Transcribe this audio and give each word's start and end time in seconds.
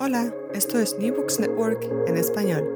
Hola, 0.00 0.34
esto 0.52 0.80
es 0.80 0.98
New 0.98 1.14
Books 1.14 1.38
Network 1.38 1.88
en 2.08 2.16
español. 2.16 2.68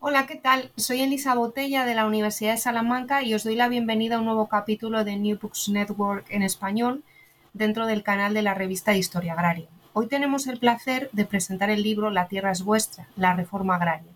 Hola, 0.00 0.26
¿qué 0.26 0.34
tal? 0.34 0.72
Soy 0.76 1.02
Elisa 1.02 1.36
Botella 1.36 1.86
de 1.86 1.94
la 1.94 2.06
Universidad 2.06 2.50
de 2.52 2.58
Salamanca 2.58 3.22
y 3.22 3.32
os 3.32 3.44
doy 3.44 3.54
la 3.54 3.68
bienvenida 3.68 4.16
a 4.16 4.18
un 4.18 4.24
nuevo 4.24 4.48
capítulo 4.48 5.04
de 5.04 5.16
New 5.16 5.38
Books 5.40 5.68
Network 5.68 6.26
en 6.30 6.42
español 6.42 7.04
dentro 7.52 7.86
del 7.86 8.02
canal 8.02 8.34
de 8.34 8.42
la 8.42 8.54
revista 8.54 8.90
de 8.90 8.98
Historia 8.98 9.34
Agraria. 9.34 9.68
Hoy 9.92 10.08
tenemos 10.08 10.48
el 10.48 10.58
placer 10.58 11.10
de 11.12 11.26
presentar 11.26 11.70
el 11.70 11.84
libro 11.84 12.10
La 12.10 12.26
tierra 12.26 12.50
es 12.50 12.64
vuestra, 12.64 13.06
la 13.16 13.34
reforma 13.34 13.76
agraria. 13.76 14.10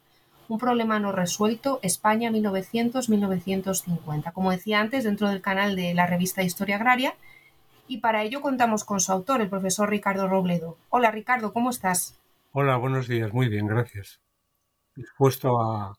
Un 0.48 0.58
problema 0.58 0.98
no 0.98 1.12
resuelto, 1.12 1.78
España 1.82 2.30
1900-1950. 2.30 4.32
Como 4.32 4.50
decía 4.50 4.80
antes, 4.80 5.04
dentro 5.04 5.28
del 5.28 5.42
canal 5.42 5.76
de 5.76 5.94
la 5.94 6.06
revista 6.06 6.40
de 6.40 6.48
Historia 6.48 6.74
Agraria 6.74 7.14
y 7.88 7.98
para 7.98 8.22
ello 8.22 8.40
contamos 8.42 8.84
con 8.84 9.00
su 9.00 9.10
autor, 9.10 9.40
el 9.40 9.48
profesor 9.48 9.88
Ricardo 9.90 10.28
Robledo. 10.28 10.76
Hola 10.90 11.10
Ricardo, 11.10 11.52
¿cómo 11.52 11.70
estás? 11.70 12.14
Hola, 12.52 12.76
buenos 12.76 13.08
días, 13.08 13.32
muy 13.32 13.48
bien, 13.48 13.66
gracias. 13.66 14.20
Dispuesto 14.94 15.60
a, 15.60 15.96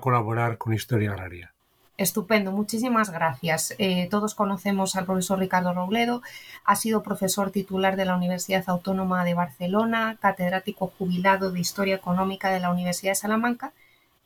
colaborar 0.00 0.56
con 0.56 0.72
Historia 0.72 1.10
Agraria. 1.10 1.52
Estupendo, 1.98 2.50
muchísimas 2.50 3.10
gracias. 3.10 3.74
Eh, 3.76 4.08
todos 4.10 4.34
conocemos 4.34 4.96
al 4.96 5.04
profesor 5.04 5.38
Ricardo 5.38 5.74
Robledo, 5.74 6.22
ha 6.64 6.76
sido 6.76 7.02
profesor 7.02 7.50
titular 7.50 7.96
de 7.96 8.06
la 8.06 8.16
Universidad 8.16 8.64
Autónoma 8.68 9.22
de 9.24 9.34
Barcelona, 9.34 10.16
catedrático 10.18 10.92
jubilado 10.98 11.52
de 11.52 11.60
Historia 11.60 11.96
Económica 11.96 12.50
de 12.50 12.60
la 12.60 12.70
Universidad 12.70 13.12
de 13.12 13.16
Salamanca 13.16 13.72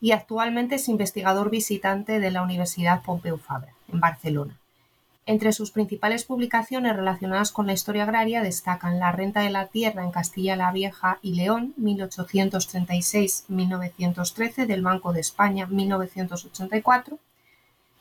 y 0.01 0.13
actualmente 0.13 0.77
es 0.77 0.89
investigador 0.89 1.51
visitante 1.51 2.21
de 2.21 2.31
la 2.31 2.43
Universidad 2.43 3.03
Pompeu 3.03 3.39
Fabra, 3.39 3.73
en 3.93 3.99
Barcelona. 3.99 4.57
Entre 5.29 5.53
sus 5.53 5.73
principales 5.73 6.25
publicaciones 6.25 6.95
relacionadas 6.95 7.51
con 7.51 7.67
la 7.67 7.73
historia 7.73 8.05
agraria 8.05 8.45
destacan 8.45 9.01
La 9.01 9.11
renta 9.11 9.41
de 9.41 9.51
la 9.51 9.67
tierra 9.67 10.05
en 10.05 10.13
Castilla 10.13 10.55
la 10.55 10.71
Vieja 10.71 11.19
y 11.21 11.35
León, 11.35 11.75
1836-1913, 11.81 14.67
del 14.67 14.83
Banco 14.83 15.13
de 15.13 15.19
España, 15.19 15.67
1984, 15.67 17.19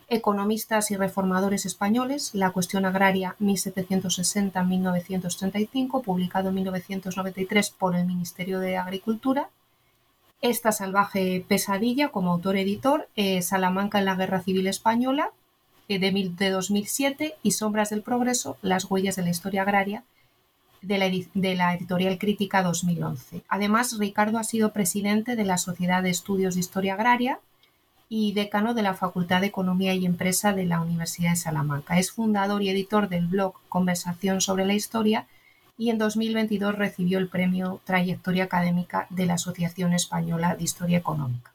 Economistas 0.08 0.91
y 0.91 0.97
reformadores 0.97 1.66
españoles, 1.66 2.35
La 2.35 2.52
cuestión 2.52 2.85
agraria 2.85 3.35
1760-1935, 3.39 6.03
publicado 6.03 6.50
en 6.50 6.55
1993 6.55 7.72
por 7.72 7.95
el 7.95 8.05
Ministerio 8.05 8.59
de 8.59 8.78
Agricultura, 8.78 9.50
Esta 10.41 10.72
salvaje 10.72 11.44
pesadilla 11.47 12.09
como 12.09 12.33
autor-editor, 12.33 13.09
eh, 13.16 13.41
Salamanca 13.41 13.97
en 13.97 14.05
la 14.05 14.13
Guerra 14.13 14.44
Civil 14.44 14.67
Española, 14.67 15.31
de, 15.88 16.31
de 16.36 16.50
2007 16.50 17.36
y 17.44 17.52
Sombras 17.52 17.89
del 17.89 18.02
Progreso, 18.02 18.58
las 18.61 18.89
huellas 18.89 19.16
de 19.16 19.23
la 19.23 19.30
historia 19.30 19.61
agraria 19.64 20.03
de 20.81 20.97
la, 20.97 21.09
de 21.09 21.55
la, 21.55 21.73
editorial 21.73 22.17
Crítica 22.17 22.61
2011. 22.61 23.44
Además, 23.47 23.97
Ricardo 23.97 24.38
ha 24.38 24.44
sido 24.44 24.72
presidente 24.72 25.36
de 25.36 25.44
la 25.44 25.58
Sociedad 25.58 26.03
de 26.03 26.11
Estudios 26.11 26.53
de 26.53 26.59
Historia 26.59 26.94
Agraria 26.94 27.39
y 28.08 28.33
decano 28.33 28.73
de 28.73 28.83
la 28.83 28.94
Facultad 28.94 29.41
de 29.41 29.47
Economía 29.47 29.95
y 29.95 30.06
Empresa 30.06 30.53
de 30.53 30.66
la 30.66 30.80
Universidad 30.80 31.31
de 31.31 31.38
Salamanca. 31.38 31.97
Es 31.97 32.11
fundador 32.11 32.61
y 32.61 32.69
editor 32.69 33.09
del 33.09 33.28
blog 33.28 33.56
Conversación 33.67 34.41
sobre 34.41 34.66
la 34.66 34.73
Historia 34.73 35.25
y 35.78 35.89
en 35.89 35.97
2022 35.97 36.75
recibió 36.75 37.17
el 37.17 37.28
premio 37.28 37.81
Trayectoria 37.83 38.45
Académica 38.45 39.08
de 39.09 39.25
la 39.25 39.33
Asociación 39.33 39.94
Española 39.94 40.56
de 40.56 40.63
Historia 40.63 41.00
Económica. 41.00 41.52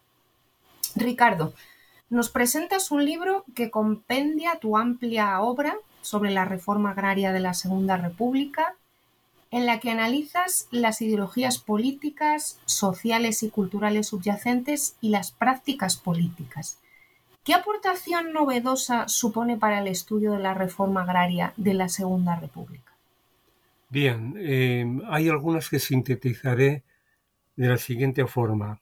Ricardo, 0.96 1.54
nos 2.10 2.28
presentas 2.28 2.90
un 2.90 3.04
libro 3.04 3.44
que 3.54 3.70
compendia 3.70 4.58
tu 4.60 4.76
amplia 4.76 5.40
obra 5.40 5.76
sobre 6.02 6.30
la 6.30 6.44
reforma 6.44 6.90
agraria 6.90 7.32
de 7.32 7.40
la 7.40 7.54
Segunda 7.54 7.96
República, 7.96 8.74
en 9.52 9.66
la 9.66 9.80
que 9.80 9.90
analizas 9.90 10.68
las 10.70 11.02
ideologías 11.02 11.58
políticas, 11.58 12.60
sociales 12.66 13.42
y 13.42 13.50
culturales 13.50 14.08
subyacentes 14.08 14.96
y 15.00 15.10
las 15.10 15.30
prácticas 15.32 15.96
políticas. 15.96 16.78
¿Qué 17.44 17.54
aportación 17.54 18.32
novedosa 18.32 19.08
supone 19.08 19.56
para 19.56 19.80
el 19.80 19.88
estudio 19.88 20.32
de 20.32 20.40
la 20.40 20.54
reforma 20.54 21.02
agraria 21.02 21.52
de 21.56 21.74
la 21.74 21.88
Segunda 21.88 22.36
República? 22.36 22.92
Bien, 23.88 24.34
eh, 24.38 24.86
hay 25.08 25.28
algunas 25.28 25.68
que 25.68 25.78
sintetizaré 25.78 26.82
de 27.56 27.68
la 27.68 27.78
siguiente 27.78 28.26
forma. 28.26 28.80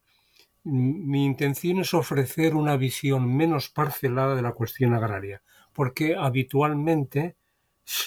Mi 0.70 1.24
intención 1.24 1.78
es 1.78 1.94
ofrecer 1.94 2.54
una 2.54 2.76
visión 2.76 3.34
menos 3.34 3.70
parcelada 3.70 4.34
de 4.34 4.42
la 4.42 4.52
cuestión 4.52 4.92
agraria, 4.92 5.40
porque 5.72 6.14
habitualmente 6.14 7.36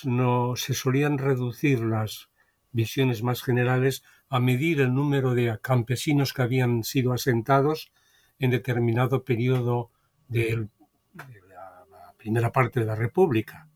no, 0.03 0.55
se 0.55 0.75
solían 0.75 1.17
reducir 1.17 1.79
las 1.79 2.29
visiones 2.71 3.23
más 3.23 3.41
generales 3.41 4.03
a 4.29 4.39
medir 4.39 4.79
el 4.79 4.93
número 4.93 5.33
de 5.33 5.57
campesinos 5.59 6.33
que 6.33 6.43
habían 6.43 6.83
sido 6.83 7.13
asentados 7.13 7.91
en 8.37 8.51
determinado 8.51 9.23
periodo 9.23 9.89
de, 10.27 10.67
la 11.15 12.13
primera 12.15 12.51
parte 12.51 12.81
de 12.81 12.85
la 12.85 12.95
República. 12.95 13.67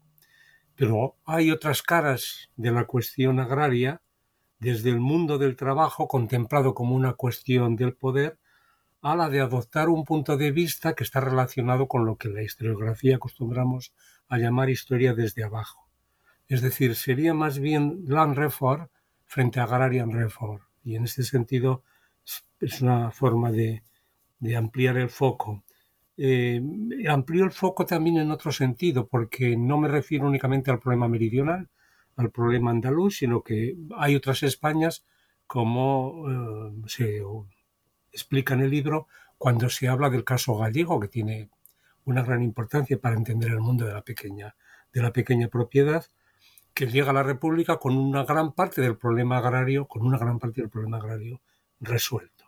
Pero 0.76 1.16
hay 1.26 1.50
otras 1.50 1.82
caras 1.82 2.52
de 2.56 2.70
la 2.70 2.86
cuestión 2.86 3.40
agraria 3.40 4.04
desde 4.60 4.92
el 4.92 5.00
mundo 5.00 5.40
del 5.40 5.56
trabajo 5.56 6.08
contemplado 6.08 6.76
como 6.76 6.94
una 6.96 7.14
cuestión 7.14 7.76
del 7.76 7.96
poder 7.96 8.38
a 9.06 9.16
la 9.16 9.30
de 9.30 9.40
adoptar 9.40 9.88
un 9.88 10.04
punto 10.04 10.36
de 10.36 10.52
vista 10.52 10.96
que 10.96 11.04
está 11.04 11.20
relacionado 11.20 11.88
con 11.88 12.08
lo 12.08 12.16
que 12.16 12.28
en 12.28 12.34
la 12.34 12.42
historiografía 12.42 13.18
acostumbramos 13.18 13.94
a 14.28 14.40
llamar 14.40 14.72
historia 14.72 15.14
desde 15.14 15.44
abajo. 15.44 15.88
Es 16.48 16.64
decir, 16.64 16.96
sería 16.96 17.36
más 17.36 17.60
bien 17.60 18.06
Land 18.08 18.36
Reform 18.36 18.88
frente 19.26 19.60
a 19.60 19.66
Agrarian 19.66 20.12
Reform. 20.12 20.62
Y 20.84 20.96
en 20.96 21.04
este 21.04 21.22
sentido 21.22 21.84
es 22.60 22.82
una 22.82 23.12
forma 23.12 23.52
de, 23.52 23.84
ampliar 24.58 24.98
el 24.98 25.10
foco. 25.10 25.64
Eh, 26.18 26.60
el 27.00 27.52
foco 27.52 27.86
también 27.86 28.18
en 28.18 28.32
otro 28.32 28.52
sentido, 28.52 29.08
porque 29.08 29.56
no 29.56 29.78
me 29.78 29.88
refiero 29.88 30.26
únicamente 30.26 30.72
al 30.72 30.80
problema 30.80 31.08
meridional, 31.08 31.70
al 32.16 32.32
problema 32.32 32.72
andaluz, 32.72 33.18
sino 33.18 33.44
que 33.44 33.78
hay 33.98 34.16
otras 34.16 34.42
Españas 34.42 35.06
como 35.46 36.26
eh, 36.28 36.82
se 36.88 37.22
explica 38.16 38.54
en 38.54 38.62
el 38.62 38.70
libro 38.70 39.08
cuando 39.38 39.70
se 39.70 39.90
habla 39.90 40.10
del 40.10 40.24
caso 40.24 40.58
gallego, 40.58 41.00
que 41.02 41.10
tiene 41.10 41.50
una 42.06 42.24
gran 42.24 42.42
importancia 42.42 42.98
para 42.98 43.16
entender 43.16 43.52
el 43.52 43.60
mundo 43.60 43.86
de 43.86 43.94
la 43.94 44.04
pequeña, 44.04 44.56
de 44.94 45.02
la 45.02 45.12
pequeña 45.12 45.50
propiedad, 45.50 46.06
que 46.74 46.88
llega 46.88 47.10
a 47.12 47.14
la 47.14 47.24
República 47.24 47.78
con 47.78 47.98
una 47.98 48.24
gran 48.24 48.54
parte 48.54 48.82
del 48.82 48.98
problema 48.98 49.38
agrario, 49.38 49.88
con 49.88 50.06
una 50.06 50.18
gran 50.18 50.40
parte 50.40 50.62
del 50.62 50.70
problema 50.70 50.98
agrario 50.98 51.42
resuelto. 51.82 52.46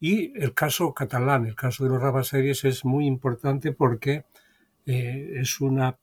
Y 0.00 0.36
el 0.40 0.54
caso 0.54 0.92
catalán, 0.94 1.46
el 1.46 1.54
caso 1.54 1.84
de 1.84 1.90
los 1.90 2.02
rabaseries, 2.02 2.64
es 2.64 2.84
muy 2.84 3.06
importante 3.06 3.72
porque 3.72 4.24
eh, 4.86 5.34
es 5.36 5.60
una 5.60 5.98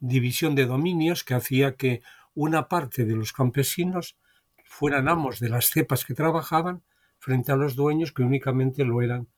división 0.00 0.54
de 0.54 0.66
dominios 0.66 1.24
que 1.24 1.34
hacía 1.34 1.76
que 1.76 2.02
una 2.34 2.68
parte 2.68 3.06
de 3.06 3.16
los 3.16 3.32
campesinos 3.32 4.16
fueran 4.64 5.08
amos 5.08 5.40
de 5.40 5.48
las 5.48 5.66
cepas 5.70 6.04
que 6.04 6.14
trabajaban 6.14 6.82
frente 7.18 7.52
a 7.52 7.56
los 7.56 7.76
dueños 7.76 8.12
que 8.12 8.22
únicamente 8.22 8.84
lo 8.84 9.02
eran 9.02 9.28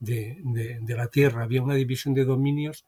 de, 0.00 0.80
la 0.86 1.08
tierra. 1.08 1.44
Había 1.44 1.62
una 1.62 1.74
división 1.74 2.14
de 2.14 2.24
dominios 2.24 2.84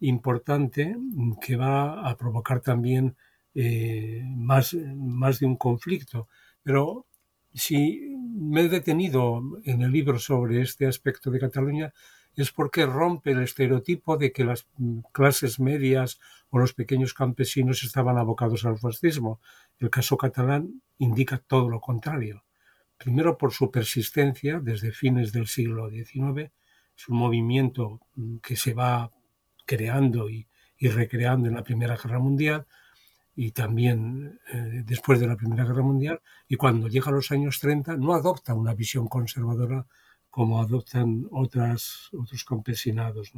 importante 0.00 0.96
que 1.40 1.56
va 1.56 2.08
a 2.08 2.16
provocar 2.16 2.60
también 2.60 3.16
eh, 3.54 4.22
más, 4.26 4.74
más 4.74 5.40
de 5.40 5.46
un 5.46 5.56
conflicto. 5.56 6.28
Pero 6.62 7.06
si 7.52 8.14
me 8.34 8.62
he 8.62 8.68
detenido 8.68 9.42
en 9.64 9.82
el 9.82 9.92
libro 9.92 10.18
sobre 10.18 10.62
este 10.62 10.86
aspecto 10.86 11.30
de 11.30 11.40
Cataluña 11.40 11.92
es 12.36 12.52
porque 12.52 12.86
rompe 12.86 13.32
el 13.32 13.42
estereotipo 13.42 14.16
de 14.16 14.32
que 14.32 14.44
las 14.44 14.66
clases 15.12 15.58
medias 15.58 16.20
o 16.48 16.58
los 16.58 16.72
pequeños 16.72 17.12
campesinos 17.12 17.82
estaban 17.82 18.18
abocados 18.18 18.64
al 18.64 18.78
fascismo. 18.78 19.40
El 19.78 19.90
caso 19.90 20.16
catalán 20.16 20.80
indica 20.98 21.38
todo 21.38 21.68
lo 21.68 21.80
contrario 21.80 22.44
primero 23.02 23.38
por 23.38 23.52
su 23.52 23.70
persistencia 23.70 24.60
desde 24.60 24.92
fines 24.92 25.32
del 25.32 25.46
siglo 25.46 25.88
XIX, 25.88 26.50
es 26.96 27.08
un 27.08 27.16
movimiento 27.16 28.00
mm, 28.14 28.36
que 28.36 28.56
se 28.56 28.74
va 28.74 29.10
creando 29.64 30.28
y, 30.28 30.46
recreando 30.78 31.48
en 31.48 31.54
la 31.54 31.62
Primera 31.62 31.96
Guerra 31.96 32.18
Mundial 32.18 32.66
y 33.36 33.52
también 33.52 34.38
eh, 34.52 34.82
después 34.84 35.18
de 35.20 35.26
la 35.26 35.36
Primera 35.36 35.64
Guerra 35.64 35.82
Mundial, 35.82 36.20
y 36.48 36.56
cuando 36.56 36.88
llega 36.88 37.08
a 37.08 37.12
los 37.12 37.30
años 37.32 37.58
30 37.60 37.96
no 37.96 38.14
adopta 38.14 38.54
una 38.54 38.74
visión 38.74 39.06
conservadora 39.08 39.86
como 40.30 40.60
adoptan 40.60 41.26
otros 41.30 42.10
campesinados. 42.48 43.32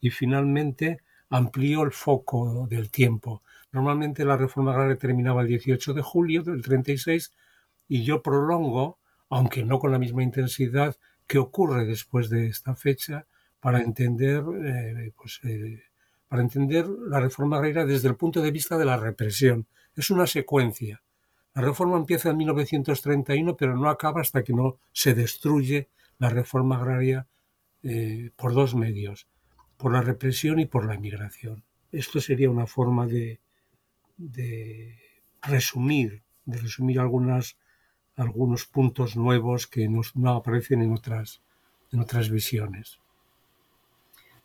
Y 0.00 0.10
finalmente 0.10 1.00
amplió 1.30 1.82
el 1.82 1.92
foco 1.92 2.66
del 2.68 2.90
tiempo. 2.90 3.42
Normalmente 3.72 4.24
la 4.24 4.36
reforma 4.36 4.72
agraria 4.72 4.96
terminaba 4.96 5.42
el 5.42 5.48
18 5.48 5.92
de 5.94 6.02
julio 6.02 6.42
del 6.42 6.62
36 6.62 7.32
y 7.88 8.04
yo 8.04 8.22
prolongo, 8.22 8.97
aunque 9.28 9.64
no 9.64 9.78
con 9.78 9.92
la 9.92 9.98
misma 9.98 10.22
intensidad, 10.22 10.96
qué 11.26 11.38
ocurre 11.38 11.84
después 11.84 12.30
de 12.30 12.46
esta 12.46 12.74
fecha 12.74 13.26
para 13.60 13.80
entender, 13.80 14.42
eh, 14.64 15.12
pues, 15.16 15.40
eh, 15.44 15.82
para 16.28 16.42
entender 16.42 16.86
la 16.88 17.20
reforma 17.20 17.56
agraria 17.56 17.84
desde 17.84 18.08
el 18.08 18.16
punto 18.16 18.40
de 18.40 18.50
vista 18.50 18.78
de 18.78 18.84
la 18.84 18.96
represión. 18.96 19.66
Es 19.94 20.10
una 20.10 20.26
secuencia. 20.26 21.02
La 21.54 21.62
reforma 21.62 21.96
empieza 21.96 22.30
en 22.30 22.36
1931, 22.36 23.56
pero 23.56 23.76
no 23.76 23.88
acaba 23.88 24.20
hasta 24.20 24.44
que 24.44 24.52
no 24.52 24.78
se 24.92 25.14
destruye 25.14 25.88
la 26.18 26.30
reforma 26.30 26.76
agraria 26.76 27.26
eh, 27.82 28.30
por 28.36 28.54
dos 28.54 28.74
medios, 28.74 29.26
por 29.76 29.92
la 29.92 30.02
represión 30.02 30.60
y 30.60 30.66
por 30.66 30.84
la 30.84 30.94
inmigración. 30.94 31.64
Esto 31.90 32.20
sería 32.20 32.50
una 32.50 32.66
forma 32.66 33.06
de, 33.06 33.40
de 34.16 34.98
resumir, 35.42 36.22
de 36.44 36.58
resumir 36.58 37.00
algunas, 37.00 37.56
algunos 38.18 38.66
puntos 38.66 39.16
nuevos 39.16 39.66
que 39.66 39.88
no 39.88 40.30
aparecen 40.30 40.82
en 40.82 40.92
otras, 40.92 41.40
en 41.92 42.00
otras 42.00 42.28
visiones. 42.28 42.98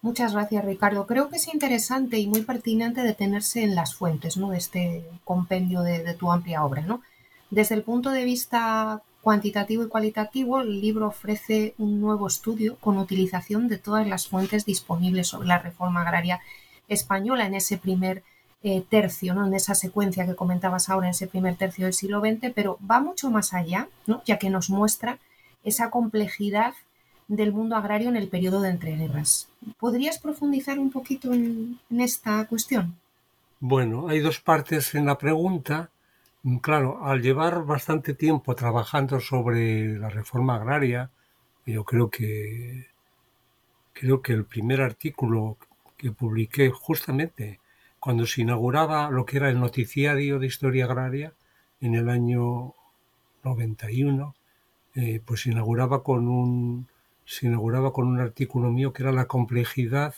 Muchas 0.04 0.34
gracias, 0.34 0.66
Ricardo. 0.66 1.08
Creo 1.08 1.30
que 1.30 1.38
es 1.38 1.48
interesante 1.54 2.20
y 2.20 2.28
muy 2.28 2.42
pertinente 2.42 3.04
detenerse 3.04 3.64
en 3.64 3.74
las 3.74 3.96
fuentes 3.96 4.36
¿no? 4.36 4.50
de 4.50 4.58
este 4.58 5.06
compendio 5.24 5.81
de, 5.81 6.14
tu 6.14 6.30
amplia 6.30 6.66
obra. 6.66 6.81
¿no? 6.81 7.02
Desde 7.50 7.75
el 7.75 7.84
punto 7.84 8.10
de 8.10 8.25
vista 8.25 9.02
cuantitativo 9.22 9.84
y 9.84 9.88
cualitativo, 9.88 10.60
el 10.60 10.81
libro 10.81 11.08
ofrece 11.08 11.74
un 11.78 12.02
nuevo 12.02 12.28
estudio 12.28 12.76
con 12.80 12.98
utilización 12.98 13.69
de 13.69 13.78
todas 13.78 14.06
las 14.06 14.28
fuentes 14.28 14.66
disponibles 14.66 15.28
sobre 15.28 15.48
la 15.48 15.60
reforma 15.60 16.02
agraria 16.02 16.42
española 16.90 17.46
en 17.46 17.56
ese 17.56 17.78
primer 17.78 18.24
eh, 18.63 18.83
tercio, 18.89 19.33
¿no? 19.33 19.45
en 19.45 19.54
esa 19.54 19.75
secuencia 19.75 20.25
que 20.25 20.36
comentabas 20.36 20.89
ahora, 20.89 21.07
en 21.07 21.12
ese 21.12 21.27
primer 21.27 21.56
tercio 21.57 21.86
del 21.86 21.94
siglo 21.94 22.21
XX, 22.21 22.54
pero 22.56 22.80
va 22.89 23.01
mucho 23.01 23.30
más 23.30 23.54
allá, 23.54 23.89
¿no? 24.07 24.24
ya 24.25 24.39
que 24.39 24.50
nos 24.50 24.69
muestra 24.69 25.19
esa 25.63 25.89
complejidad 25.89 26.74
del 27.27 27.51
mundo 27.51 27.75
agrario 27.75 28.10
en 28.10 28.15
el 28.15 28.27
periodo 28.27 28.62
de 28.62 28.69
entreguerras. 28.69 29.50
¿Podrías 29.80 30.19
profundizar 30.19 30.80
un 30.80 30.92
poquito 30.92 31.33
en, 31.33 31.80
esta 31.89 32.45
cuestión? 32.48 32.95
Bueno, 33.60 34.07
hay 34.07 34.19
dos 34.19 34.39
partes 34.39 34.95
en 34.95 35.06
la 35.06 35.18
pregunta. 35.18 35.89
Claro, 36.62 37.06
al 37.06 37.21
llevar 37.21 37.66
bastante 37.66 38.13
tiempo 38.13 38.56
trabajando 38.56 39.19
sobre 39.19 39.98
la 39.98 40.09
reforma 40.09 40.56
agraria, 40.56 41.09
yo 41.66 41.83
creo 41.86 42.09
que 42.09 42.88
creo 43.94 44.21
que 44.21 44.33
el 44.33 44.44
primer 44.44 44.81
artículo 44.81 45.57
que 45.98 46.12
publiqué 46.12 46.69
justamente 46.69 47.59
cuando 48.04 48.26
se 48.28 48.42
inauguraba 48.42 49.10
lo 49.10 49.26
que 49.26 49.38
era 49.38 49.50
el 49.50 49.62
noticiario 49.62 50.38
de 50.38 50.48
historia 50.48 50.84
agraria 50.84 51.32
en 51.80 51.96
el 51.96 52.10
año 52.10 52.74
91, 53.46 54.36
eh, 54.96 55.22
pues 55.24 55.44
se 55.44 55.52
inauguraba 55.52 56.04
con 56.04 56.28
un 56.28 56.90
se 57.24 57.48
inauguraba 57.48 57.94
con 57.94 58.06
un 58.10 58.20
artículo 58.20 58.70
mío 58.72 58.92
que 58.92 59.04
era 59.04 59.14
la 59.14 59.28
complejidad 59.28 60.16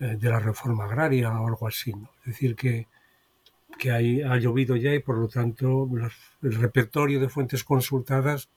eh, 0.00 0.16
de 0.18 0.30
la 0.30 0.38
reforma 0.38 0.86
agraria 0.86 1.30
o 1.38 1.46
algo 1.46 1.68
así. 1.68 1.92
Es 2.20 2.24
decir, 2.24 2.56
que, 2.56 2.86
que 3.78 3.90
ha 3.90 4.38
llovido 4.38 4.76
ya 4.76 4.94
y 4.94 5.00
por 5.00 5.18
lo 5.18 5.28
tanto 5.28 5.86
el 6.40 6.54
repertorio 6.54 7.20
de 7.20 7.28
fuentes 7.28 7.62
consultadas 7.62 8.48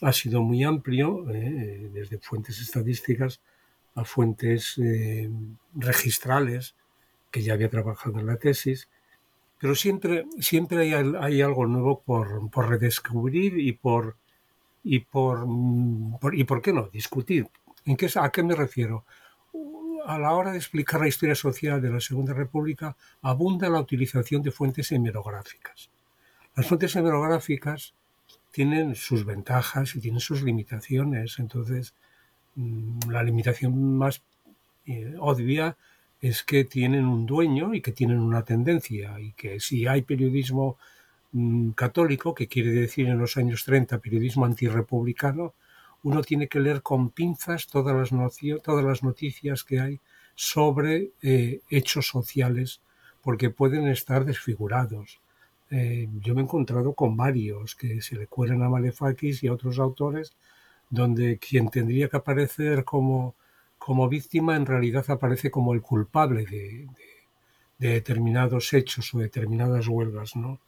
ha 0.00 0.12
sido 0.12 0.42
muy 0.42 0.62
amplio, 0.62 1.28
eh, 1.28 1.90
desde 1.92 2.18
fuentes 2.18 2.60
estadísticas 2.60 3.40
a 3.96 4.04
fuentes 4.04 4.78
eh, 4.78 5.28
registrales, 5.74 6.76
que 7.30 7.42
ya 7.42 7.54
había 7.54 7.70
trabajado 7.70 8.18
en 8.18 8.26
la 8.26 8.36
tesis, 8.36 8.88
pero 9.58 9.74
siempre, 9.74 10.26
siempre 10.40 10.94
hay, 10.94 11.12
hay 11.18 11.42
algo 11.42 11.66
nuevo 11.66 12.00
por, 12.00 12.50
por 12.50 12.68
redescubrir 12.68 13.58
y 13.58 13.72
por, 13.72 14.16
y 14.82 15.00
por, 15.00 15.46
mm, 15.46 16.18
y 16.32 16.44
por 16.44 16.62
qué 16.62 16.72
no 16.72 16.88
discutir. 16.88 17.46
¿En 17.84 17.96
qué, 17.96 18.08
¿A 18.14 18.30
qué 18.30 18.42
me 18.42 18.54
refiero? 18.54 19.04
A 20.06 20.18
la 20.18 20.32
hora 20.32 20.52
de 20.52 20.56
explicar 20.56 21.00
la 21.00 21.08
historia 21.08 21.34
social 21.34 21.80
de 21.80 21.90
la 21.90 22.00
Segunda 22.00 22.32
República 22.32 22.96
abunda 23.20 23.68
la 23.68 23.80
utilización 23.80 24.42
de 24.42 24.50
fuentes 24.50 24.90
hemerográficas. 24.92 25.90
Las 26.56 26.66
fuentes 26.66 26.96
hemerográficas 26.96 27.94
tienen 28.50 28.94
sus 28.94 29.24
ventajas 29.24 29.94
y 29.94 30.00
tienen 30.00 30.20
sus 30.20 30.42
limitaciones. 30.42 31.38
Entonces, 31.38 31.94
mm, 32.54 33.10
la 33.10 33.22
limitación 33.22 33.98
más 33.98 34.22
eh, 34.86 35.14
obvia 35.18 35.76
es 36.20 36.42
que 36.42 36.64
tienen 36.64 37.06
un 37.06 37.26
dueño 37.26 37.74
y 37.74 37.80
que 37.80 37.92
tienen 37.92 38.18
una 38.20 38.44
tendencia 38.44 39.18
y 39.20 39.32
que 39.32 39.60
si 39.60 39.86
hay 39.86 40.02
periodismo 40.02 40.76
Mm, 41.32 41.70
católico, 41.72 42.34
que 42.34 42.48
quiere 42.48 42.72
decir 42.72 43.06
en 43.06 43.18
los 43.18 43.36
años 43.36 43.64
30 43.64 43.98
periodismo 43.98 44.44
antirrepublicano, 44.46 45.54
uno 46.02 46.22
tiene 46.22 46.48
que 46.48 46.60
leer 46.60 46.82
con 46.82 47.10
pinzas 47.10 47.66
todas 47.68 48.10
las, 48.10 48.36
todas 48.62 48.84
las 48.84 49.02
noticias 49.02 49.62
que 49.64 49.80
hay 49.80 50.00
sobre 50.34 51.12
eh, 51.22 51.60
hechos 51.70 52.08
sociales, 52.08 52.80
porque 53.22 53.50
pueden 53.50 53.86
estar 53.88 54.24
desfigurados. 54.24 55.20
Eh, 55.70 56.08
yo 56.20 56.34
me 56.34 56.40
he 56.40 56.44
encontrado 56.44 56.94
con 56.94 57.16
varios 57.16 57.76
que 57.76 58.02
se 58.02 58.16
le 58.16 58.26
cuelan 58.26 58.62
a 58.62 58.68
Malefakis 58.68 59.44
y 59.44 59.48
a 59.48 59.52
otros 59.52 59.78
autores, 59.78 60.32
donde 60.88 61.38
quien 61.38 61.70
tendría 61.70 62.08
que 62.08 62.16
aparecer 62.16 62.84
como, 62.84 63.36
como 63.90 64.08
víctima 64.08 64.54
en 64.54 64.66
realidad 64.66 65.04
aparece 65.08 65.50
como 65.50 65.74
el 65.74 65.82
culpable 65.82 66.46
de, 66.46 66.86
de 67.76 67.88
determinados 67.88 68.72
hechos 68.72 69.12
o 69.12 69.18
determinadas 69.18 69.88
huelgas, 69.88 70.36
¿no? 70.36 70.60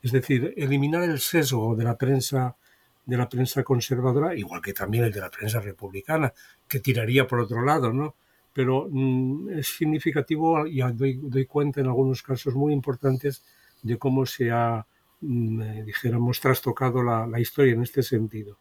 Es 0.00 0.12
decir, 0.12 0.54
eliminar 0.56 1.02
el 1.02 1.20
sesgo 1.20 1.76
de 1.76 1.84
la 1.84 1.98
prensa 1.98 2.56
de 3.04 3.18
la 3.18 3.28
prensa 3.28 3.62
conservadora, 3.64 4.34
igual 4.34 4.62
que 4.62 4.72
también 4.72 5.04
el 5.04 5.12
de 5.12 5.20
la 5.20 5.30
prensa 5.30 5.60
republicana, 5.60 6.32
que 6.66 6.80
tiraría 6.80 7.26
por 7.26 7.40
otro 7.40 7.62
lado, 7.62 7.92
¿no? 7.92 8.14
Pero 8.54 8.88
mm, 8.90 9.58
es 9.58 9.66
significativo 9.76 10.66
y 10.66 10.80
doy, 10.80 11.44
cuenta 11.44 11.82
en 11.82 11.86
algunos 11.88 12.22
casos 12.22 12.54
muy 12.54 12.72
importantes 12.72 13.44
de 13.82 13.98
cómo 13.98 14.24
se 14.24 14.50
ha, 14.50 14.86
mm, 15.20 15.60
eh, 15.60 15.84
dijéramos, 15.84 16.40
trastocado 16.40 17.02
la, 17.02 17.40
historia 17.40 17.74
en 17.74 17.82
este 17.82 18.02
sentido. 18.02 18.56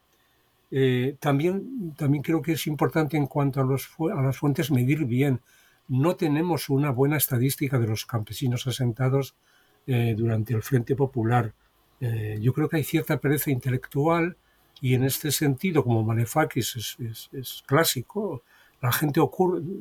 Eh, 0.71 1.15
también, 1.19 1.95
también 1.97 2.23
creo 2.23 2.41
que 2.41 2.53
es 2.53 2.67
importante 2.67 3.17
en 3.17 3.27
cuanto 3.27 3.61
a, 3.61 3.63
los, 3.63 3.89
a 4.15 4.21
las 4.21 4.37
fuentes 4.37 4.71
medir 4.71 5.05
bien. 5.05 5.41
No 5.87 6.15
tenemos 6.15 6.69
una 6.69 6.91
buena 6.91 7.17
estadística 7.17 7.79
de 7.79 7.87
los 7.87 8.05
campesinos 8.05 8.67
asentados 8.67 9.35
eh, 9.87 10.13
durante 10.15 10.53
el 10.53 10.61
Frente 10.61 10.95
Popular. 10.95 11.53
Eh, 11.99 12.37
yo 12.41 12.53
creo 12.53 12.69
que 12.69 12.77
hay 12.77 12.83
cierta 12.83 13.17
pereza 13.17 13.49
intelectual 13.49 14.37
y 14.81 14.93
en 14.93 15.03
este 15.03 15.31
sentido, 15.31 15.83
como 15.83 16.03
Malefakis 16.03 16.97
es, 17.31 17.63
clásico, 17.65 18.43
la 18.81 18.91
gente 18.91 19.19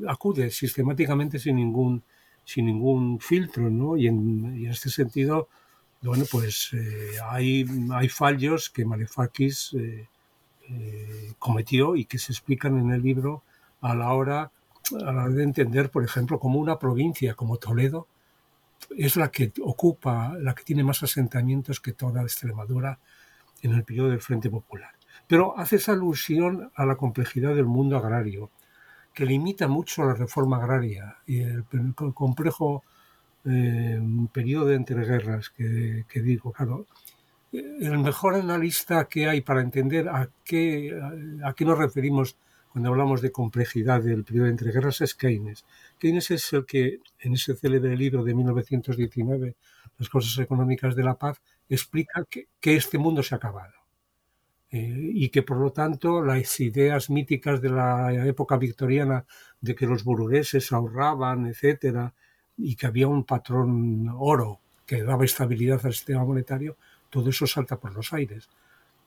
acude 0.08 0.50
sistemáticamente 0.50 1.38
sin 1.38 1.56
ningún, 1.56 2.02
sin 2.44 2.66
ningún 2.66 3.20
filtro, 3.20 3.68
¿no? 3.70 3.96
Y 3.96 4.06
en, 4.08 4.66
este 4.66 4.88
sentido, 4.88 5.48
bueno, 6.00 6.24
pues 6.30 6.70
eh, 6.72 7.18
hay, 7.30 7.66
hay 7.92 8.08
fallos 8.08 8.70
que 8.70 8.84
Malefakis 8.84 9.76
cometió 11.38 11.96
y 11.96 12.04
que 12.04 12.18
se 12.18 12.32
explican 12.32 12.78
en 12.78 12.90
el 12.90 13.02
libro 13.02 13.42
a 13.80 13.94
la 13.94 14.12
hora 14.12 14.50
a 14.96 15.12
la 15.12 15.24
hora 15.24 15.34
de 15.34 15.44
entender, 15.44 15.90
por 15.90 16.04
ejemplo, 16.04 16.38
como 16.38 16.58
una 16.58 16.78
provincia 16.78 17.34
como 17.34 17.58
Toledo 17.58 18.06
es 18.96 19.16
la 19.16 19.30
que 19.30 19.52
ocupa, 19.62 20.34
la 20.38 20.54
que 20.54 20.62
tiene 20.62 20.84
más 20.84 21.02
asentamientos 21.02 21.80
que 21.80 21.92
toda 21.92 22.22
Extremadura 22.22 22.98
en 23.62 23.72
el 23.72 23.84
periodo 23.84 24.10
del 24.10 24.20
Frente 24.20 24.50
Popular. 24.50 24.92
Pero 25.26 25.58
hace 25.58 25.76
esa 25.76 25.92
alusión 25.92 26.70
a 26.74 26.86
la 26.86 26.96
complejidad 26.96 27.54
del 27.54 27.66
mundo 27.66 27.96
agrario, 27.96 28.50
que 29.12 29.26
limita 29.26 29.66
mucho 29.68 30.04
la 30.04 30.14
reforma 30.14 30.58
agraria 30.58 31.16
y 31.26 31.40
el, 31.40 31.64
complejo 32.14 32.84
eh, 33.44 34.00
periodo 34.32 34.66
de 34.66 34.76
entreguerras 34.76 35.50
que, 35.50 36.04
que 36.08 36.20
digo. 36.22 36.52
Claro, 36.52 36.86
el 37.52 37.98
mejor 37.98 38.34
analista 38.34 39.06
que 39.06 39.28
hay 39.28 39.40
para 39.40 39.60
entender 39.60 40.08
a 40.08 40.28
qué, 40.44 40.98
a 41.44 41.52
qué 41.54 41.64
nos 41.64 41.78
referimos 41.78 42.36
cuando 42.70 42.90
hablamos 42.90 43.22
de 43.22 43.32
complejidad 43.32 44.02
del 44.02 44.24
periodo 44.24 44.44
de 44.44 44.52
entreguerras 44.52 45.00
es 45.00 45.14
Keynes. 45.14 45.64
Keynes 45.98 46.30
es 46.30 46.52
el 46.52 46.66
que, 46.66 47.00
en 47.18 47.32
ese 47.34 47.56
célebre 47.56 47.96
libro 47.96 48.22
de 48.22 48.34
1919, 48.34 49.56
Las 49.98 50.08
cosas 50.08 50.38
económicas 50.38 50.94
de 50.94 51.02
la 51.02 51.18
paz, 51.18 51.40
explica 51.68 52.24
que, 52.30 52.46
este 52.62 52.98
mundo 52.98 53.22
se 53.22 53.34
ha 53.34 53.38
acabado. 53.38 53.72
Eh, 54.70 55.10
y 55.14 55.30
que 55.30 55.42
por 55.42 55.56
lo 55.56 55.72
tanto 55.72 56.22
las 56.22 56.60
ideas 56.60 57.08
míticas 57.08 57.62
de 57.62 57.70
la 57.70 58.26
época 58.26 58.58
victoriana 58.58 59.24
de 59.62 59.74
que 59.74 59.86
los 59.86 60.04
burgueses 60.04 60.70
ahorraban, 60.72 61.46
etcétera, 61.46 62.12
y 62.56 62.76
que 62.76 62.86
había 62.86 63.08
un 63.08 63.24
patrón 63.24 64.08
oro 64.18 64.60
que 64.86 65.02
daba 65.02 65.24
estabilidad 65.24 65.84
al 65.84 65.94
sistema 65.94 66.24
monetario, 66.24 66.76
todo 67.10 67.30
eso 67.30 67.46
salta 67.46 67.76
por 67.76 67.94
los 67.94 68.12
aires. 68.12 68.48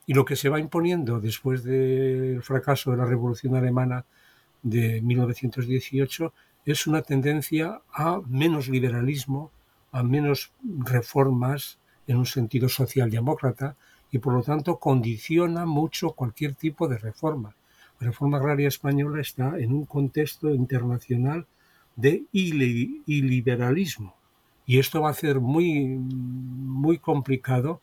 Y 0.06 0.14
lo 0.14 0.24
que 0.24 0.36
se 0.36 0.48
va 0.48 0.58
imponiendo 0.60 1.20
después 1.20 1.62
del 1.62 2.42
fracaso 2.42 2.90
de 2.90 2.96
la 2.96 3.04
Revolución 3.04 3.54
Alemana 3.54 4.04
de 4.62 5.00
1918 5.02 6.32
es 6.64 6.86
una 6.86 7.02
tendencia 7.02 7.82
a 7.92 8.20
menos 8.26 8.68
liberalismo, 8.68 9.50
a 9.90 10.02
menos 10.02 10.52
reformas 10.62 11.78
en 12.06 12.16
un 12.16 12.26
sentido 12.26 12.68
socialdemócrata 12.68 13.76
y 14.10 14.18
por 14.18 14.34
lo 14.34 14.42
tanto 14.42 14.78
condiciona 14.78 15.66
mucho 15.66 16.10
cualquier 16.10 16.54
tipo 16.54 16.88
de 16.88 16.98
reforma. 16.98 17.54
La 18.00 18.08
reforma 18.08 18.38
agraria 18.38 18.68
española 18.68 19.20
está 19.20 19.58
en 19.58 19.72
un 19.72 19.84
contexto 19.86 20.50
internacional 20.50 21.46
de 21.96 22.24
iliberalismo 22.32 24.14
y 24.66 24.78
esto 24.78 25.02
va 25.02 25.10
a 25.10 25.14
ser 25.14 25.40
muy, 25.40 25.86
muy 25.86 26.98
complicado 26.98 27.80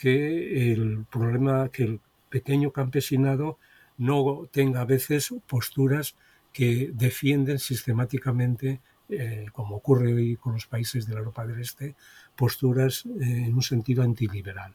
que 0.00 0.72
el 0.72 1.04
problema, 1.04 1.68
que 1.68 1.82
el 1.82 2.00
pequeño 2.30 2.70
campesinado 2.70 3.58
no 3.98 4.48
tenga 4.50 4.80
a 4.80 4.86
veces 4.86 5.34
posturas 5.46 6.14
que 6.54 6.90
defienden 6.94 7.58
sistemáticamente, 7.58 8.80
eh, 9.10 9.44
como 9.52 9.76
ocurre 9.76 10.14
hoy 10.14 10.36
con 10.36 10.54
los 10.54 10.66
países 10.66 11.06
de 11.06 11.12
la 11.12 11.18
Europa 11.18 11.46
del 11.46 11.60
Este, 11.60 11.96
posturas 12.34 13.04
eh, 13.04 13.44
en 13.48 13.54
un 13.54 13.62
sentido 13.62 14.02
antiliberal. 14.02 14.74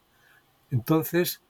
Entonces, 0.70 1.42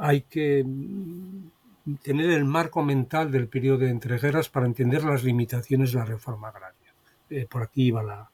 hay 0.00 0.20
que 0.22 0.62
mm, 0.62 1.94
tener 2.02 2.28
el 2.28 2.44
marco 2.44 2.82
mental 2.82 3.32
del 3.32 3.48
periodo 3.48 3.78
de 3.78 3.90
entreguerras 3.90 4.50
para 4.50 4.66
entender 4.66 5.02
las 5.02 5.24
limitaciones 5.24 5.92
de 5.92 5.98
la 6.00 6.04
reforma 6.04 6.48
agraria. 6.48 6.92
Eh, 7.30 7.46
por 7.48 7.62
aquí 7.62 7.84
iba 7.86 8.02
la, 8.02 8.30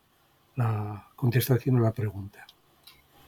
la 0.57 1.11
contestación 1.15 1.77
a 1.77 1.81
la 1.81 1.93
pregunta. 1.93 2.45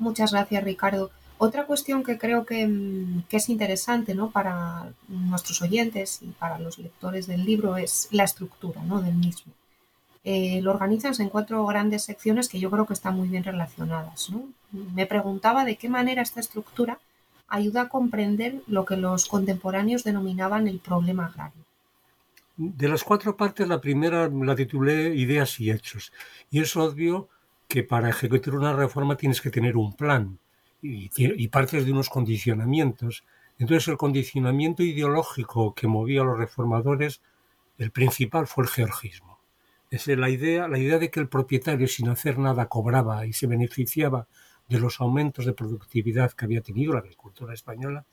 Muchas 0.01 0.33
gracias, 0.33 0.65
Ricardo. 0.65 1.13
Otra 1.39 1.67
cuestión 1.67 2.03
que 2.03 2.19
creo 2.19 2.43
mm, 2.43 3.23
que, 3.29 3.37
es 3.37 3.49
interesante 3.49 4.15
¿no? 4.15 4.31
para 4.31 4.91
nuestros 5.09 5.61
oyentes 5.61 6.23
y 6.23 6.29
para 6.29 6.59
los 6.59 6.79
lectores 6.79 7.27
del 7.27 7.45
libro 7.45 7.77
es 7.77 8.09
la 8.11 8.25
estructura 8.25 8.83
¿no? 8.83 9.03
del 9.03 9.15
mismo. 9.15 9.53
Eh, 10.25 10.61
lo 10.63 10.73
organizan 10.73 11.15
en 11.21 11.29
cuatro 11.29 11.65
grandes 11.67 12.05
secciones 12.05 12.49
que 12.49 12.59
yo 12.59 12.71
creo 12.71 12.87
que 12.87 12.95
están 12.95 13.17
muy 13.17 13.29
bien 13.29 13.45
relacionadas. 13.45 14.31
Me 14.73 15.07
preguntaba 15.07 15.65
de 15.65 15.77
qué 15.77 15.89
manera 15.89 16.23
esta 16.23 16.41
estructura 16.41 16.99
ayuda 17.49 17.83
a 17.83 17.89
comprender 17.89 18.63
lo 18.67 18.85
que 18.85 18.97
los 18.97 19.27
contemporáneos 19.27 20.03
denominaban 20.03 20.67
el 20.67 20.81
problema 20.81 21.27
agrario. 21.27 21.63
De 22.57 22.89
las 22.89 23.05
cuatro 23.05 23.37
partes, 23.37 23.69
la 23.69 23.81
primera 23.81 24.29
la 24.29 24.57
titulé 24.57 25.15
Ideas 25.15 25.61
y 25.61 25.71
Hechos. 25.71 26.13
Y 26.51 26.61
es 26.61 26.75
obvio 26.75 27.29
que 27.69 27.83
para 27.83 28.09
ejecutar 28.09 28.55
una 28.55 28.73
reforma 28.73 29.17
tienes 29.17 29.41
que 29.41 29.51
tener 29.51 29.77
un 29.77 29.93
plan 29.93 30.39
y, 30.83 31.49
partes 31.49 31.85
de 31.85 31.93
unos 31.93 32.09
condicionamientos. 32.09 33.25
Entonces 33.59 33.89
el 33.89 33.97
condicionamiento 33.97 34.83
ideológico 34.83 35.75
que 35.75 35.87
movía 35.87 36.23
a 36.23 36.25
los 36.25 36.39
reformadores, 36.39 37.23
el 37.79 37.91
principal 37.91 38.47
fue 38.47 38.65
el 38.65 38.71
georgismo. 38.71 39.41
Es 39.91 40.07
la 40.09 40.29
idea, 40.29 40.69
la 40.69 40.79
idea 40.79 40.99
de 40.99 41.11
que 41.11 41.21
el 41.21 41.29
propietario 41.29 41.89
sin 41.89 42.09
hacer 42.09 42.39
nada 42.39 42.67
cobraba 42.67 43.27
y 43.27 43.33
se 43.33 43.47
beneficiaba 43.47 44.27
de 44.69 44.81
los 44.81 45.01
aumentos 45.01 45.47
de 45.47 45.53
productividad 45.53 46.33
que 46.33 46.45
había 46.45 46.61
tenido 46.61 46.93
la 46.93 46.99
agricultura 47.01 47.55
española. 47.55 48.05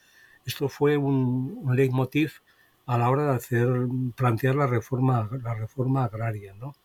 Esto 0.45 0.69
fue 0.69 0.97
un, 0.97 1.59
un 1.63 1.75
leitmotiv 1.75 2.41
a 2.85 2.97
la 2.97 3.09
hora 3.09 3.31
de 3.31 3.35
hacer 3.35 3.67
plantear 4.15 4.55
la 4.55 4.67
reforma, 4.67 5.29
la 5.41 5.55
reforma 5.55 6.03
agraria, 6.03 6.53
¿no? 6.53 6.75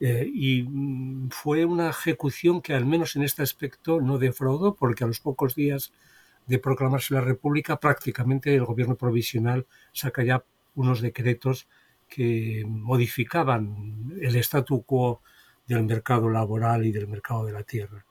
Eh, 0.00 0.30
y 0.32 0.62
mm, 0.62 1.30
fue 1.30 1.64
una 1.64 1.90
ejecución 1.90 2.62
que 2.62 2.74
al 2.74 2.86
menos 2.86 3.16
en 3.16 3.22
este 3.22 3.42
aspecto 3.42 4.00
no 4.00 4.18
defraudó 4.18 4.74
porque 4.74 5.04
a 5.04 5.06
los 5.08 5.20
pocos 5.20 5.54
días 5.54 5.92
de 6.46 6.58
proclamarse 6.58 7.14
la 7.14 7.20
República 7.20 7.78
prácticamente 7.80 8.54
el 8.54 8.64
gobierno 8.64 8.96
provisional 8.96 9.66
saca 9.92 10.22
ya 10.22 10.44
unos 10.76 11.00
decretos 11.00 11.68
que 12.08 12.64
modificaban 12.66 14.14
el 14.20 14.36
statu 14.36 14.82
quo 14.82 15.20
del 15.66 15.84
mercado 15.84 16.30
laboral 16.30 16.86
y 16.86 16.92
del 16.92 17.08
mercado 17.08 17.44
de 17.44 17.52
la 17.52 17.62
tierra. 17.64 18.04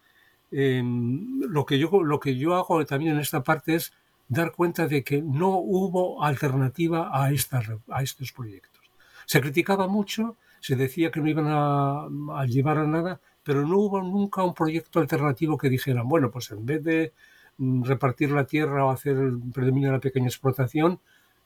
Em, 0.52 1.42
lo, 1.42 1.66
que 1.66 1.80
yo, 1.80 1.90
lo 2.04 2.20
que 2.20 2.38
yo 2.38 2.56
hago 2.56 2.86
también 2.86 3.14
en 3.16 3.20
esta 3.22 3.44
parte 3.44 3.76
es 3.76 3.94
dar 4.28 4.52
cuenta 4.52 4.88
de 4.88 5.04
que 5.04 5.22
no 5.22 5.58
hubo 5.58 6.24
alternativa 6.24 7.10
a, 7.12 7.32
esta, 7.32 7.62
a 7.90 8.04
estos 8.04 8.32
proyectos. 8.32 8.92
Se 9.26 9.42
criticaba 9.42 9.88
mucho 9.88 10.38
se 10.68 10.76
decía 10.76 11.12
que 11.12 11.22
no 11.22 11.30
iban 11.30 11.48
a, 11.48 12.46
llevar 12.46 12.78
a 12.78 12.86
nada, 12.86 13.22
pero 13.42 13.66
no 13.66 13.78
hubo 13.78 14.02
nunca 14.02 14.44
un 14.44 14.54
proyecto 14.54 15.00
alternativo 15.00 15.58
que 15.58 15.70
dijeran, 15.70 16.10
bueno, 16.10 16.30
pues 16.30 16.52
en 16.52 16.66
vez 16.66 16.84
de 16.84 17.14
mm, 17.58 17.84
repartir 17.86 18.32
la 18.32 18.46
tierra 18.46 18.84
o 18.84 18.90
hacer 18.90 19.16
el 19.16 19.40
predominio 19.54 19.88
de 19.88 19.96
la 19.96 20.02
pequeña 20.02 20.28
explotación, 20.28 21.00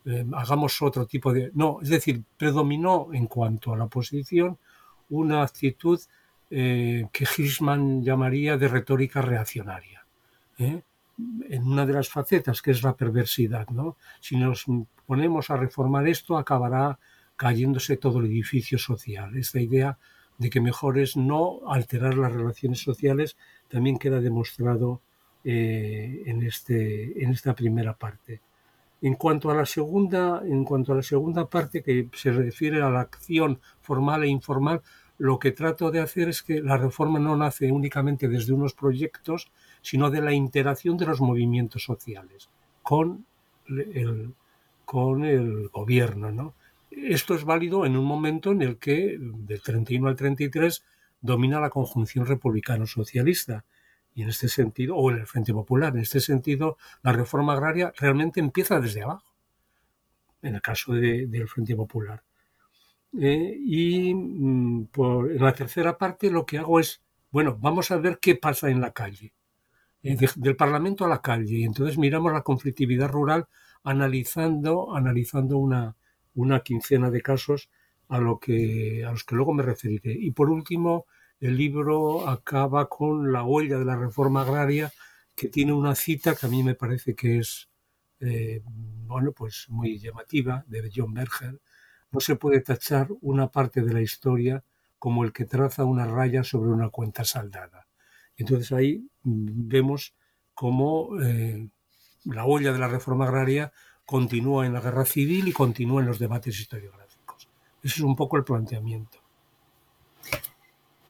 eh, 0.05 0.25
hagamos 0.33 0.81
otro 0.81 1.05
tipo 1.05 1.31
de... 1.31 1.51
No, 1.53 1.77
es 1.83 1.89
decir, 1.89 2.23
predominó 2.35 3.09
en 3.13 3.27
cuanto 3.27 3.71
a 3.73 3.77
la 3.77 3.85
posición 3.85 4.57
una 5.11 5.43
actitud 5.43 6.01
eh, 6.49 7.05
que 7.11 7.25
Hirschman 7.25 8.01
llamaría 8.01 8.57
de 8.57 8.69
retórica 8.69 9.21
reaccionaria. 9.21 10.03
¿eh? 10.57 10.81
En 11.47 11.67
una 11.67 11.85
de 11.85 11.93
las 11.93 12.09
facetas, 12.09 12.63
que 12.63 12.71
es 12.71 12.81
la 12.81 12.95
perversidad. 12.95 13.67
¿no? 13.69 13.97
Si 14.19 14.35
nos 14.35 14.65
ponemos 15.05 15.51
a 15.51 15.57
reformar 15.57 16.07
esto, 16.07 16.39
acabará 16.39 16.97
cayéndose 17.41 17.97
todo 17.97 18.19
el 18.19 18.27
edificio 18.27 18.77
social. 18.77 19.35
Esta 19.35 19.59
idea 19.59 19.97
de 20.37 20.51
que 20.51 20.61
mejor 20.61 20.99
es 20.99 21.17
no 21.17 21.61
alterar 21.65 22.15
las 22.15 22.31
relaciones 22.31 22.83
sociales 22.83 23.35
también 23.67 23.97
queda 23.97 24.19
demostrado 24.19 25.01
eh, 25.43 26.21
en, 26.27 26.43
este, 26.43 27.23
en 27.23 27.31
esta 27.31 27.55
primera 27.55 27.97
parte. 27.97 28.41
En 29.01 29.15
cuanto 29.15 29.49
a 29.49 29.55
la 29.55 29.65
segunda, 29.65 30.43
en 30.45 30.63
cuanto 30.63 30.93
a 30.93 30.97
la 30.97 31.01
segunda 31.01 31.49
parte 31.49 31.81
que 31.81 32.09
se 32.13 32.31
refiere 32.31 32.79
a 32.83 32.91
la 32.91 33.01
acción 33.01 33.59
formal 33.81 34.23
e 34.23 34.27
informal, 34.27 34.83
lo 35.17 35.39
que 35.39 35.51
trato 35.51 35.89
de 35.89 35.99
hacer 35.99 36.29
es 36.29 36.43
que 36.43 36.61
la 36.61 36.77
reforma 36.77 37.17
no 37.17 37.35
nace 37.35 37.71
únicamente 37.71 38.27
desde 38.27 38.53
unos 38.53 38.75
proyectos, 38.75 39.51
sino 39.81 40.11
de 40.11 40.21
la 40.21 40.33
interacción 40.33 40.95
de 40.95 41.07
los 41.07 41.19
movimientos 41.21 41.83
sociales 41.83 42.51
con 42.83 43.25
el, 43.67 44.35
con 44.85 45.25
el 45.25 45.69
gobierno, 45.69 46.31
¿no? 46.31 46.53
Esto 46.91 47.35
es 47.35 47.45
válido 47.45 47.85
en 47.85 47.95
un 47.95 48.03
momento 48.03 48.51
en 48.51 48.61
el 48.61 48.77
que, 48.77 49.17
del 49.17 49.61
31 49.61 50.09
al 50.09 50.15
33, 50.17 50.83
domina 51.21 51.61
la 51.61 51.69
conjunción 51.69 52.25
republicano-socialista. 52.25 53.63
Y 54.13 54.23
en 54.23 54.29
este 54.29 54.49
sentido, 54.49 54.97
o 54.97 55.09
en 55.09 55.19
el 55.19 55.25
Frente 55.25 55.53
Popular, 55.53 55.95
en 55.95 56.01
este 56.01 56.19
sentido, 56.19 56.77
la 57.01 57.13
reforma 57.13 57.53
agraria 57.53 57.93
realmente 57.97 58.41
empieza 58.41 58.81
desde 58.81 59.03
abajo, 59.03 59.33
en 60.41 60.55
el 60.55 60.61
caso 60.61 60.93
del 60.93 61.47
Frente 61.47 61.77
Popular. 61.77 62.21
Eh, 63.17 63.57
y 63.57 64.13
mm, 64.13 64.87
por, 64.87 65.31
en 65.31 65.43
la 65.43 65.53
tercera 65.53 65.97
parte 65.97 66.29
lo 66.29 66.45
que 66.45 66.57
hago 66.57 66.79
es, 66.79 67.01
bueno, 67.31 67.57
vamos 67.57 67.89
a 67.91 67.97
ver 67.97 68.19
qué 68.19 68.35
pasa 68.35 68.69
en 68.69 68.81
la 68.81 68.91
calle, 68.91 69.33
eh, 70.03 70.17
del 70.35 70.57
Parlamento 70.57 71.05
a 71.05 71.09
la 71.09 71.21
calle. 71.21 71.59
Y 71.59 71.63
entonces 71.63 71.97
miramos 71.97 72.33
la 72.33 72.41
conflictividad 72.41 73.09
rural 73.09 73.47
analizando, 73.83 74.93
analizando 74.93 75.57
una, 75.57 75.95
una 76.35 76.61
quincena 76.61 77.09
de 77.09 77.21
casos 77.21 77.69
a, 78.09 78.19
que, 78.41 79.05
a 79.05 79.11
los 79.11 79.23
que 79.23 79.35
luego 79.35 79.53
me 79.53 79.63
referiré. 79.63 80.13
Y 80.13 80.31
por 80.31 80.49
último, 80.49 81.05
el 81.39 81.57
libro 81.57 82.27
acaba 82.27 82.89
con 82.89 83.31
la 83.31 83.43
huella 83.43 83.77
de 83.79 83.85
la 83.85 83.95
reforma 83.95 84.41
agraria, 84.41 84.91
que 85.35 85.47
tiene 85.47 85.73
una 85.73 85.95
cita 85.95 86.35
que 86.35 86.45
a 86.45 86.49
mí 86.49 86.61
me 86.61 86.75
parece 86.75 87.15
que 87.15 87.39
es 87.39 87.69
eh, 88.21 88.61
bueno, 88.63 89.31
pues 89.31 89.65
muy 89.69 89.97
llamativa, 89.97 90.63
de 90.67 90.89
John 90.95 91.13
Berger. 91.13 91.59
No 92.11 92.19
se 92.19 92.35
puede 92.35 92.61
tachar 92.61 93.07
una 93.21 93.49
parte 93.49 93.81
de 93.81 93.93
la 93.93 94.01
historia 94.01 94.63
como 94.99 95.23
el 95.23 95.33
que 95.33 95.45
traza 95.45 95.85
una 95.85 96.05
raya 96.05 96.43
sobre 96.43 96.69
una 96.69 96.89
cuenta 96.89 97.25
saldada. 97.25 97.87
Entonces 98.37 98.71
ahí 98.71 99.09
vemos 99.23 100.13
cómo 100.53 101.19
eh, 101.21 101.69
la 102.25 102.45
huella 102.45 102.71
de 102.71 102.79
la 102.79 102.87
reforma 102.87 103.25
agraria 103.25 103.73
continúa 104.11 104.65
en 104.65 104.73
la 104.73 104.81
guerra 104.81 105.05
civil 105.05 105.47
y 105.47 105.53
continúa 105.53 106.01
en 106.01 106.07
los 106.07 106.19
debates 106.19 106.59
historiográficos. 106.59 107.47
Ese 107.81 107.95
es 107.95 108.01
un 108.01 108.17
poco 108.17 108.35
el 108.35 108.43
planteamiento. 108.43 109.17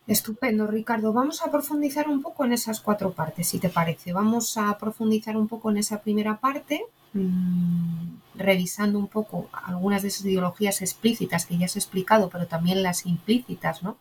Estupendo, 0.05 0.67
Ricardo. 0.67 1.12
Vamos 1.12 1.41
a 1.41 1.50
profundizar 1.50 2.08
un 2.08 2.22
poco 2.22 2.46
en 2.46 2.53
esas 2.53 2.79
cuatro 2.79 3.12
partes, 3.12 3.48
si 3.48 3.58
te 3.58 3.70
parece. 3.70 4.13
Vamos 4.13 4.55
a 4.55 4.77
profundizar 4.77 5.36
un 5.36 5.48
poco 5.48 5.72
en 5.72 5.77
esa 5.77 6.01
primera 6.01 6.38
parte, 6.39 6.86
mm, 7.13 8.17
revisando 8.36 9.00
un 9.00 9.08
poco 9.08 9.50
algunas 9.51 10.03
de 10.03 10.10
esas 10.10 10.25
ideologías 10.25 10.84
explícitas 10.84 11.48
que 11.48 11.58
ya 11.58 11.65
has 11.65 11.77
explicado, 11.77 12.29
pero 12.29 12.46
también 12.46 12.84
las 12.84 13.08
implícitas, 13.08 13.81
¿no? 13.81 13.98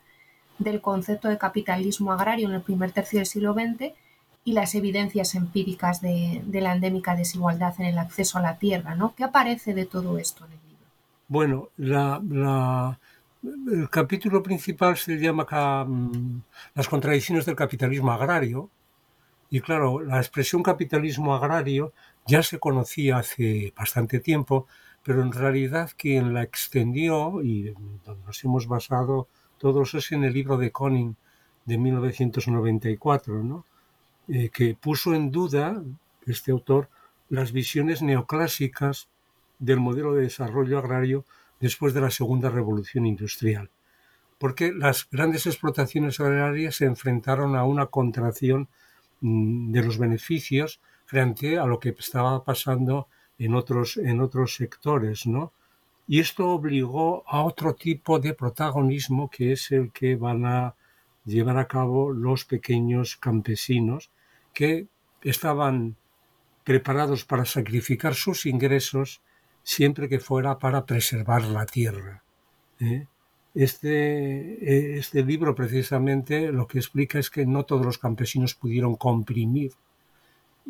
del 0.59 0.83
concepto 0.83 1.29
de 1.29 1.39
capitalismo 1.39 2.13
agrario 2.13 2.47
en 2.49 2.55
el 2.55 2.61
primer 2.61 2.93
tercio 2.93 3.19
del 3.19 3.27
siglo 3.27 3.55
XX 3.55 3.95
y 4.45 4.53
las 4.53 4.75
evidencias 4.75 5.35
empíricas 5.35 6.01
de, 6.01 6.43
la 6.53 6.73
endémica 6.73 7.15
desigualdad 7.15 7.75
en 7.79 7.87
el 7.87 7.99
acceso 7.99 8.39
a 8.39 8.43
la 8.43 8.59
tierra, 8.59 8.95
¿no? 8.95 9.15
¿Qué 9.15 9.25
aparece 9.25 9.75
de 9.75 9.87
todo 9.87 10.19
esto 10.19 10.47
en 10.47 10.53
el 10.53 10.59
libro? 10.69 10.87
Bueno, 11.29 11.69
el 13.43 13.91
capítulo 13.91 14.43
principal 14.43 14.97
se 14.97 15.19
llama 15.19 15.85
mm, 15.85 16.43
Las 16.75 16.89
contradicciones 16.89 17.45
del 17.47 17.57
capitalismo 17.57 18.13
agrario. 18.13 18.71
Y 19.51 19.61
claro, 19.61 20.01
la 20.01 20.19
expresión 20.19 20.63
capitalismo 20.63 21.35
agrario 21.35 21.93
ya 22.27 22.43
se 22.43 22.59
conocía 22.59 23.19
hace 23.19 23.73
bastante 23.77 24.21
tiempo, 24.21 24.67
pero 25.03 25.23
en 25.23 25.33
realidad 25.33 25.91
quien 25.97 26.33
la 26.33 26.43
extendió 26.43 27.43
y 27.43 27.75
donde 28.05 28.25
nos 28.27 28.45
hemos 28.45 28.67
basado 28.69 29.29
todos 29.59 29.93
es 29.95 30.13
en 30.13 30.25
el 30.25 30.33
libro 30.33 30.57
de 30.57 30.71
Conning 30.71 31.17
de 31.67 31.79
1994, 31.79 33.43
¿no? 33.43 33.65
Eh, 34.33 34.49
que 34.51 34.77
puso 34.77 35.13
en 35.13 35.33
duda, 35.33 35.83
este 36.25 36.53
autor, 36.53 36.89
las 37.29 37.51
visiones 37.51 38.01
neoclásicas 38.01 39.09
del 39.59 39.81
modelo 39.81 40.15
de 40.15 40.23
desarrollo 40.23 40.79
agrario 40.79 41.25
después 41.59 41.95
de 41.95 42.01
la 42.01 42.13
segunda 42.13 42.49
revolución 42.49 43.07
industrial, 43.07 43.71
porque 44.39 44.73
las 44.73 45.09
grandes 45.11 45.47
explotaciones 45.47 46.21
agrarias 46.21 46.77
se 46.77 46.85
enfrentaron 46.85 47.57
a 47.57 47.65
una 47.65 47.87
contracción 47.87 48.69
mm, 49.21 49.73
de 49.73 49.83
los 49.83 49.99
beneficios 49.99 50.81
frente 51.07 51.59
a 51.59 51.67
lo 51.67 51.81
que 51.81 51.89
estaba 51.99 52.45
pasando 52.45 53.09
en 53.37 53.57
otros, 53.57 53.97
en 53.97 54.21
otros 54.21 54.55
sectores, 54.55 55.27
¿no? 55.27 55.53
Y 56.07 56.21
esto 56.21 56.51
obligó 56.51 57.25
a 57.27 57.43
otro 57.43 57.75
tipo 57.75 58.21
de 58.21 58.35
protagonismo 58.35 59.29
que 59.29 59.53
es 59.53 59.73
el 59.73 59.91
que 59.91 60.15
van 60.15 60.47
a 60.47 60.77
llevar 61.25 61.59
a 61.59 61.67
cabo 61.67 62.13
los 62.13 62.45
pequeños 62.45 63.17
campesinos 63.17 64.11
que 64.53 64.89
estaban 65.23 65.97
preparados 66.65 67.25
para 67.25 67.45
sacrificar 67.45 68.15
sus 68.15 68.47
ingresos 68.47 69.23
siempre 69.63 70.09
que 70.09 70.21
fuera 70.21 70.59
para 70.59 70.87
preservar 70.87 71.43
la 71.43 71.67
tierra. 71.67 72.23
¿eh? 72.81 73.07
Este, 73.55 74.99
este 74.99 75.25
libro 75.25 75.55
precisamente 75.55 76.53
lo 76.53 76.67
que 76.67 76.79
explica 76.79 77.19
es 77.19 77.31
que 77.31 77.47
no 77.47 77.65
todos 77.65 77.85
los 77.85 77.99
campesinos 77.99 78.55
pudieron 78.55 78.95
comprimir 78.95 79.73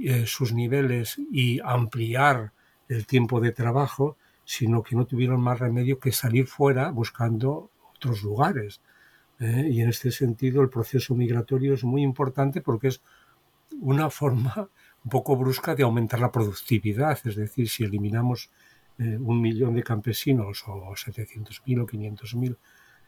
eh, 0.02 0.24
sus 0.26 0.54
niveles 0.54 1.18
y 1.30 1.60
ampliar 1.60 2.52
el 2.88 3.06
tiempo 3.06 3.40
de 3.40 3.52
trabajo, 3.52 4.16
sino 4.44 4.82
que 4.82 4.96
no 4.96 5.04
tuvieron 5.06 5.40
más 5.40 5.58
remedio 5.58 5.98
que 5.98 6.12
salir 6.12 6.46
fuera 6.46 6.90
buscando 6.90 7.70
otros 7.94 8.22
lugares. 8.22 8.80
¿eh? 9.38 9.68
Y 9.70 9.82
en 9.82 9.90
este 9.90 10.10
sentido 10.10 10.62
el 10.62 10.70
proceso 10.70 11.14
migratorio 11.14 11.74
es 11.74 11.84
muy 11.84 12.02
importante 12.02 12.62
porque 12.62 12.88
es 12.88 13.02
una 13.80 14.10
forma 14.10 14.68
un 15.04 15.10
poco 15.10 15.36
brusca 15.36 15.74
de 15.74 15.82
aumentar 15.82 16.20
la 16.20 16.32
productividad. 16.32 17.18
Es 17.24 17.36
decir, 17.36 17.68
si 17.68 17.84
eliminamos 17.84 18.50
eh, 18.98 19.16
un 19.18 19.40
millón 19.40 19.74
de 19.74 19.82
campesinos 19.82 20.64
o 20.66 20.92
700.000 20.92 21.82
o 21.82 21.86
500.000 21.86 22.56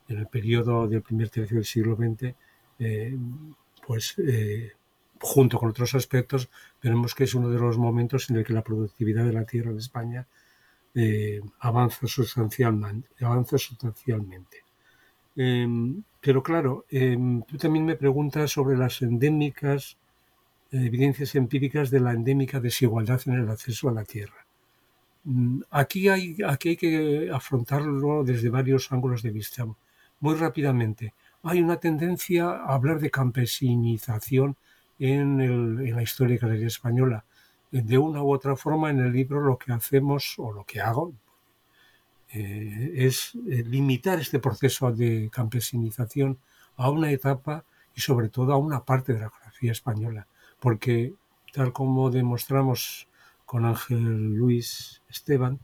en 0.08 0.18
el 0.18 0.26
periodo 0.26 0.88
del 0.88 1.02
primer 1.02 1.28
tercio 1.30 1.56
del 1.56 1.64
siglo 1.64 1.96
XX, 1.96 2.34
eh, 2.78 3.16
pues 3.86 4.16
junto 5.20 5.58
con 5.58 5.70
otros 5.70 5.94
aspectos, 5.94 6.50
veremos 6.82 7.14
que 7.14 7.24
es 7.24 7.34
uno 7.34 7.48
de 7.48 7.58
los 7.58 7.78
momentos 7.78 8.28
en 8.30 8.36
el 8.36 8.44
que 8.44 8.52
la 8.52 8.62
productividad 8.62 9.24
de 9.24 9.32
la 9.32 9.44
tierra 9.44 9.72
de 9.72 9.78
España 9.78 10.26
avanza 11.60 12.06
sustancialmente. 12.06 13.08
Avanza 13.24 13.58
sustancialmente. 13.58 14.62
Em, 15.36 16.02
pero 16.20 16.42
claro, 16.42 16.84
em, 16.90 17.42
tú 17.42 17.56
también 17.56 17.84
me 17.86 17.96
preguntas 17.96 18.50
sobre 18.52 18.76
las 18.76 19.00
endémicas, 19.02 19.96
eh, 19.96 20.01
evidencias 20.72 21.34
empíricas 21.34 21.90
de 21.90 22.00
la 22.00 22.12
endémica 22.12 22.60
desigualdad 22.60 23.20
en 23.26 23.34
el 23.34 23.50
acceso 23.50 23.88
a 23.88 23.92
la 23.92 24.04
tierra. 24.04 24.46
Mm, 25.24 25.60
aquí 25.70 26.08
hay, 26.08 26.36
aquí 26.46 26.70
hay 26.70 26.76
que 26.76 27.30
afrontarlo 27.32 28.24
desde 28.24 28.48
varios 28.48 28.90
ángulos 28.90 29.22
de 29.22 29.30
vista. 29.30 29.66
Muy 30.20 30.34
rápidamente, 30.34 31.14
hay 31.42 31.60
una 31.60 31.76
tendencia 31.76 32.48
a 32.48 32.74
hablar 32.74 33.00
de 33.00 33.10
campesinización 33.10 34.56
en, 34.98 35.40
en 35.40 35.96
la 35.96 36.02
historia 36.02 36.36
agraria 36.36 36.66
española. 36.66 37.24
De 37.70 37.98
una 37.98 38.22
u 38.22 38.32
otra 38.32 38.56
forma, 38.56 38.90
en 38.90 39.00
el 39.00 39.12
libro 39.12 39.40
lo 39.40 39.58
que 39.58 39.72
hacemos, 39.72 40.34
o 40.38 40.52
lo 40.52 40.64
que 40.64 40.80
hago, 40.80 41.12
eh, 42.34 42.92
es 42.94 43.32
eh, 43.34 43.62
limitar 43.66 44.18
este 44.18 44.38
proceso 44.38 44.90
de 44.90 45.28
campesinización 45.30 46.38
a 46.76 46.88
una 46.88 47.10
etapa 47.10 47.64
y 47.94 48.00
sobre 48.00 48.30
todo 48.30 48.54
a 48.54 48.56
una 48.56 48.84
parte 48.84 49.12
de 49.12 49.20
la 49.20 49.28
geografía 49.28 49.72
española, 49.72 50.26
porque 50.62 51.12
tal 51.52 51.72
como 51.72 52.10
demostramos 52.10 53.08
con 53.44 53.64
Ángel 53.66 54.34
Luis 54.34 55.02
Esteban 55.08 55.58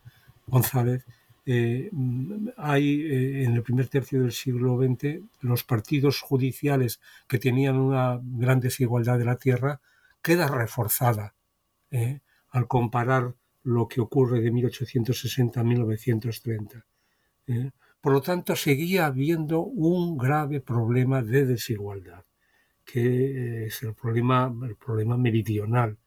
González, 0.46 1.06
eh, 1.46 1.88
hay 2.58 3.44
en 3.44 3.54
el 3.54 3.62
primer 3.62 3.88
tercio 3.88 4.20
del 4.20 4.32
siglo 4.32 4.76
XX 4.76 5.20
los 5.40 5.62
partidos 5.62 6.20
judiciales 6.20 7.00
que 7.28 7.38
tenían 7.38 7.76
una 7.76 8.20
gran 8.22 8.58
desigualdad 8.60 9.18
de 9.18 9.24
la 9.24 9.36
tierra 9.36 9.80
queda 10.20 10.48
reforzada 10.48 11.34
al 12.50 12.66
comparar 12.66 13.34
lo 13.62 13.86
que 13.86 14.00
ocurre 14.00 14.40
de 14.40 14.50
1860 14.50 15.60
a 15.60 15.64
1930. 15.64 16.86
¿eh? 17.46 17.70
Por 18.00 18.12
lo 18.12 18.20
tanto, 18.20 18.56
seguía 18.56 19.06
habiendo 19.06 19.60
un 19.60 20.16
grave 20.16 20.60
problema 20.60 21.22
de 21.22 21.44
desigualdad, 21.44 22.24
que 22.90 23.66
es 23.66 23.82
el 23.82 23.92
problema, 23.92 24.50
el 24.62 24.74
problema 24.74 25.18
meridional, 25.18 25.98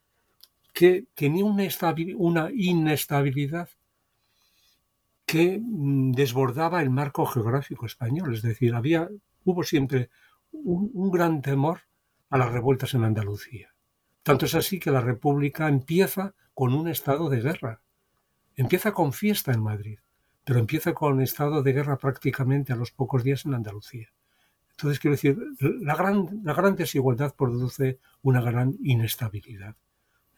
que 0.74 1.06
tenía 1.14 1.46
una, 1.46 2.50
inestabilidad 2.52 3.70
que 5.28 5.60
mm, 5.62 6.14
desbordaba 6.14 6.82
el 6.82 6.90
marco 6.90 7.28
geográfico 7.28 7.86
español. 7.86 8.34
Es 8.34 8.42
decir, 8.42 8.74
había, 8.74 9.08
hubo 9.46 9.64
siempre 9.64 10.10
un 10.52 11.12
gran 11.12 11.44
temor 11.44 11.82
a 12.32 12.40
las 12.40 12.52
revueltas 12.52 12.96
en 12.96 13.04
Andalucía. 13.04 13.76
Tanto 14.24 14.48
es 14.48 14.56
así 14.56 14.80
que 14.80 14.90
la 14.90 15.02
República 15.02 15.68
empieza 15.68 16.34
con 16.56 16.74
un 16.74 16.88
estado 16.88 17.30
de 17.30 17.42
guerra. 17.42 17.82
Empieza 18.56 18.92
con 18.92 19.14
fiesta 19.14 19.52
en 19.52 19.62
Madrid, 19.62 20.00
pero 20.44 20.58
empieza 20.58 20.94
con 20.96 21.22
estado 21.22 21.62
de 21.62 21.74
guerra 21.74 22.00
prácticamente 22.00 22.74
a 22.74 22.76
los 22.76 22.92
pocos 22.92 23.24
días 23.24 23.46
en 23.46 23.54
Andalucía. 23.54 24.10
Entonces, 24.82 25.00
quiero 25.00 25.16
decir, 25.16 25.38
la 25.82 25.94
gran, 25.94 26.76
desigualdad 26.76 27.36
produce 27.36 28.00
una 28.24 28.42
gran 28.42 28.76
inestabilidad. 28.84 29.76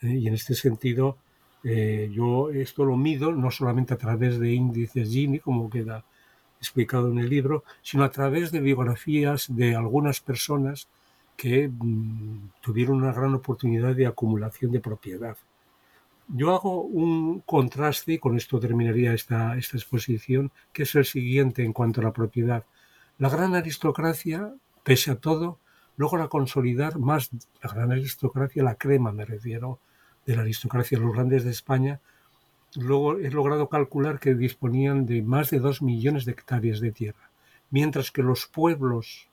¿eh? 0.02 0.18
Y 0.18 0.28
en 0.28 0.34
este 0.34 0.54
sentido, 0.54 1.18
eh, 1.64 2.12
yo 2.14 2.50
esto 2.50 2.84
lo 2.84 2.98
mido 2.98 3.32
no 3.32 3.52
solamente 3.52 3.94
a 3.94 3.98
través 3.98 4.40
de 4.40 4.52
índices 4.52 5.10
Gini, 5.10 5.40
como 5.40 5.70
queda 5.70 6.04
explicado 6.60 7.10
en 7.10 7.20
el 7.20 7.30
libro, 7.30 7.64
sino 7.82 8.04
a 8.04 8.12
través 8.12 8.52
de 8.52 8.60
biografías 8.60 9.46
de 9.48 9.78
algunas 9.78 10.20
personas 10.20 10.90
que 11.38 11.70
mm, 11.70 12.50
tuvieron 12.60 12.98
una 12.98 13.14
gran 13.14 13.34
oportunidad 13.34 13.96
de 13.96 14.08
acumulación 14.08 14.74
de 14.74 14.82
propiedad. 14.82 15.38
Yo 16.28 16.54
hago 16.54 16.82
un 16.82 17.40
contraste, 17.46 18.14
y 18.14 18.18
con 18.18 18.36
esto 18.36 18.60
terminaría 18.60 19.14
esta 19.14 19.56
exposición, 19.56 20.52
que 20.74 20.84
es 20.84 20.96
el 20.96 21.06
siguiente 21.06 21.64
en 21.64 21.72
cuanto 21.72 22.02
a 22.02 22.04
la 22.04 22.12
propiedad. 22.12 22.66
La 23.18 23.30
gran 23.30 23.56
aristocracia, 23.56 24.54
pese 24.84 25.12
a 25.12 25.16
todo, 25.16 25.60
logra 25.98 26.28
consolidar 26.28 26.98
más, 27.00 27.30
la 27.62 27.72
gran 27.72 27.92
aristocracia, 27.92 28.64
la 28.64 28.76
crema 28.76 29.12
me 29.12 29.26
refiero, 29.26 29.80
de 30.26 30.36
la 30.36 30.42
aristocracia, 30.42 31.00
los 31.00 31.14
grandes 31.14 31.44
de 31.44 31.52
España, 31.52 32.00
luego 32.76 33.18
he 33.20 33.30
logrado 33.30 33.70
calcular 33.70 34.20
que 34.20 34.34
disponían 34.34 35.06
de 35.06 35.22
más 35.22 35.50
de 35.52 35.60
dos 35.60 35.82
millones 35.82 36.26
de 36.26 36.32
hectáreas 36.32 36.80
de 36.80 36.92
tierra, 36.92 37.30
mientras 37.70 38.12
que 38.12 38.24
los 38.24 38.48
pueblos 38.48 39.28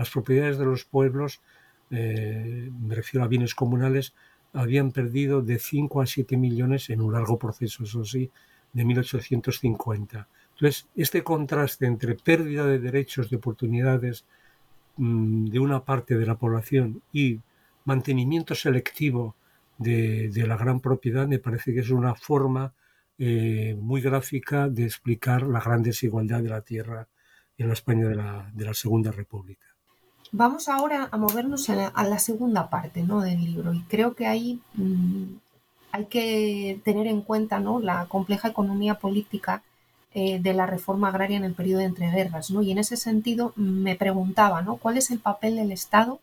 las 0.00 0.08
propiedades 0.08 0.56
de 0.56 0.64
los 0.64 0.86
pueblos, 0.86 1.42
eh, 1.90 2.70
me 2.80 2.94
refiero 2.94 3.22
a 3.22 3.28
bienes 3.28 3.54
comunales, 3.54 4.14
habían 4.54 4.92
perdido 4.92 5.42
de 5.42 5.58
5 5.58 6.00
a 6.00 6.06
7 6.06 6.38
millones 6.38 6.88
en 6.88 7.02
un 7.02 7.12
largo 7.12 7.38
proceso, 7.38 7.84
eso 7.84 8.02
sí, 8.06 8.30
de 8.72 8.86
1850. 8.86 10.26
Entonces, 10.60 10.86
este 10.94 11.24
contraste 11.24 11.86
entre 11.86 12.14
pérdida 12.16 12.66
de 12.66 12.78
derechos, 12.78 13.30
de 13.30 13.36
oportunidades 13.36 14.26
mm, 14.98 15.46
de 15.46 15.58
una 15.58 15.84
parte 15.84 16.18
de 16.18 16.26
la 16.26 16.34
población 16.34 17.02
y 17.14 17.40
mantenimiento 17.86 18.54
selectivo 18.54 19.34
de, 19.78 20.30
la 20.46 20.58
gran 20.58 20.80
propiedad 20.80 21.26
me 21.26 21.38
parece 21.38 21.72
que 21.72 21.80
es 21.80 21.88
una 21.88 22.14
forma 22.14 22.74
eh, 23.18 23.74
muy 23.80 24.02
gráfica 24.02 24.68
de 24.68 24.84
explicar 24.84 25.44
la 25.44 25.60
gran 25.60 25.82
desigualdad 25.82 26.42
de 26.42 26.50
la 26.50 26.60
tierra 26.60 27.08
en 27.56 27.68
la 27.68 27.72
España 27.72 28.06
de 28.08 28.64
la 28.64 28.74
Segunda 28.74 29.10
República. 29.10 29.70
Vamos 30.32 30.68
ahora 30.68 31.08
a 31.10 31.16
movernos 31.16 31.70
a 31.70 32.04
la, 32.04 32.18
segunda 32.18 32.68
parte 32.68 33.02
¿no? 33.02 33.20
del 33.20 33.42
libro 33.42 33.72
y 33.72 33.80
creo 33.84 34.14
que 34.14 34.26
ahí 34.26 34.60
mm, 34.74 35.24
hay 35.90 36.04
que 36.04 36.80
tener 36.84 37.06
en 37.06 37.22
cuenta 37.22 37.58
¿no? 37.58 37.80
la 37.80 38.06
compleja 38.06 38.48
economía 38.48 38.94
política 38.96 39.62
eh, 40.12 40.40
de 40.40 40.54
la 40.54 40.66
reforma 40.66 41.08
agraria 41.08 41.36
en 41.36 41.44
el 41.44 41.54
periodo 41.54 41.78
de 41.80 41.86
entreguerras. 41.86 42.50
¿no? 42.50 42.62
Y 42.62 42.72
en 42.72 42.78
ese 42.78 42.96
sentido 42.96 43.52
me 43.56 43.94
preguntaba 43.94 44.62
¿no? 44.62 44.76
cuál 44.76 44.96
es 44.96 45.10
el 45.10 45.20
papel 45.20 45.56
del 45.56 45.70
Estado 45.72 46.20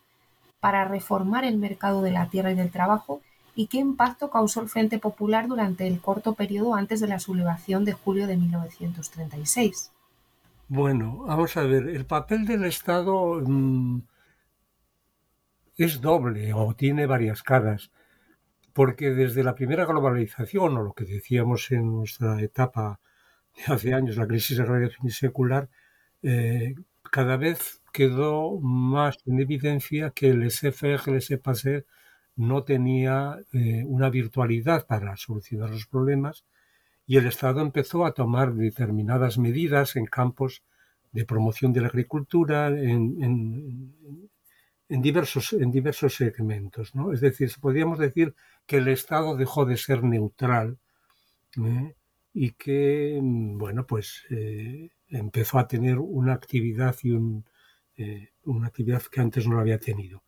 para 0.60 0.86
reformar 0.86 1.45
el 1.45 1.58
mercado 1.58 2.02
de 2.02 2.12
la 2.12 2.28
tierra 2.30 2.52
y 2.52 2.56
del 2.56 2.71
trabajo 2.71 3.21
y 3.56 3.67
qué 3.67 3.78
impacto 3.78 4.30
causó 4.30 4.62
el 4.62 4.69
Frente 4.69 5.00
Popular 5.00 5.47
durante 5.47 5.88
el 5.88 6.00
corto 6.00 6.36
periodo 6.36 6.76
antes 6.76 7.00
de 7.00 7.08
la 7.08 7.19
sublevación 7.19 7.86
de 7.86 7.93
julio 7.93 8.28
de 8.28 8.38
1936. 8.38 9.91
Bueno, 10.67 11.23
vamos 11.26 11.56
a 11.56 11.63
ver, 11.63 11.88
el 11.88 12.06
papel 12.06 12.45
del 12.45 12.65
Estado 12.65 13.41
mm, 13.41 14.02
es 15.78 16.02
doble 16.02 16.54
o 16.54 16.76
tiene 16.76 17.06
varias 17.06 17.41
caras, 17.41 17.89
porque 18.73 19.12
desde 19.12 19.43
la 19.43 19.56
primera 19.56 19.86
globalización, 19.86 20.78
o 20.78 20.84
lo 20.84 20.93
que 20.93 21.06
decíamos 21.06 21.71
en 21.71 21.89
nuestra 21.89 22.41
etapa 22.41 23.00
hace 23.67 23.93
años, 23.93 24.17
la 24.17 24.28
crisis 24.28 24.60
agraria 24.60 24.89
secular, 25.10 25.70
eh, 26.22 26.76
cada 27.12 27.38
vez 27.38 27.82
quedó 27.91 28.60
más 28.60 29.17
en 29.26 29.39
evidencia 29.39 30.12
que 30.12 30.30
el 30.30 30.39
laissez-faire, 30.39 31.02
el 31.08 31.13
laissez 31.13 31.86
no 32.36 32.63
tenía 32.63 33.39
eh, 33.54 33.84
una 33.86 34.10
virtualidad 34.10 34.86
para 34.86 35.17
solucionar 35.17 35.72
los 35.72 35.88
problemas, 35.88 36.46
y 37.08 37.17
el 37.17 37.26
Estado 37.26 37.62
empezó 37.62 38.06
a 38.06 38.13
tomar 38.13 38.54
determinadas 38.54 39.38
medidas 39.38 39.96
en 39.96 40.06
campos 40.06 40.63
de 41.12 41.26
promoción 41.26 41.74
de 41.74 41.82
la 41.82 41.88
agricultura, 41.88 42.67
en, 42.67 43.93
en 44.89 45.02
diversos, 45.02 45.54
en 45.54 45.72
diversos 45.72 46.15
segmentos. 46.15 46.96
¿no? 46.96 47.12
Es 47.12 47.22
decir, 47.22 47.52
podríamos 47.60 48.00
decir 48.00 48.36
que 48.65 48.78
el 48.78 48.88
Estado 48.88 49.36
dejó 49.36 49.65
de 49.65 49.78
ser 49.78 50.04
neutral 50.04 50.78
¿eh? 51.58 51.96
Y 52.39 52.52
que, 52.52 53.19
bueno, 53.19 53.88
pues 53.88 54.23
eh, 54.30 54.91
empezó 55.08 55.58
a 55.58 55.67
tener 55.67 55.97
una 55.97 56.34
actividad 56.34 56.95
y 57.02 57.10
un, 57.10 57.43
eh, 57.95 58.30
una 58.43 58.67
actividad 58.67 59.02
que 59.02 59.21
antes 59.21 59.47
no 59.47 59.60
había 59.60 59.80
tenido. 59.80 60.23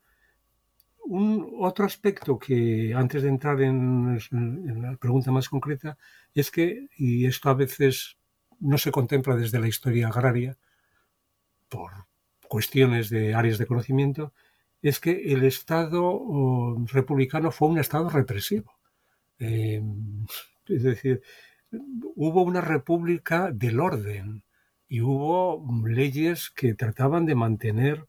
Un, 1.04 1.54
otro 1.60 1.84
aspecto 1.84 2.36
que 2.36 2.92
antes 2.96 3.22
de 3.22 3.28
entrar 3.28 3.60
en, 3.62 4.18
la 4.82 4.96
pregunta 4.96 5.30
más 5.30 5.48
concreta 5.48 5.96
es 6.34 6.50
que, 6.50 6.88
y 6.96 7.26
esto 7.26 7.48
a 7.48 7.54
veces 7.54 8.16
no 8.58 8.76
se 8.76 8.90
contempla 8.90 9.36
desde 9.36 9.60
la 9.60 9.68
historia 9.68 10.08
agraria 10.08 10.58
por 11.68 11.92
cuestiones 12.48 13.08
de 13.08 13.34
áreas 13.34 13.58
de 13.58 13.66
conocimiento, 13.66 14.32
es 14.82 14.98
que 14.98 15.32
el 15.32 15.44
Estado 15.44 16.76
republicano 16.92 17.52
fue 17.52 17.68
un 17.68 17.78
Estado 17.78 18.10
represivo. 18.10 18.72
Eh, 19.38 19.80
es 20.66 20.82
decir, 20.82 21.22
hubo 21.72 22.42
una 22.42 22.60
república 22.60 23.50
del 23.52 23.80
orden 23.80 24.42
y 24.88 25.00
hubo 25.00 25.64
leyes 25.86 26.50
que 26.50 26.74
trataban 26.74 27.26
de 27.26 27.34
mantener 27.34 28.06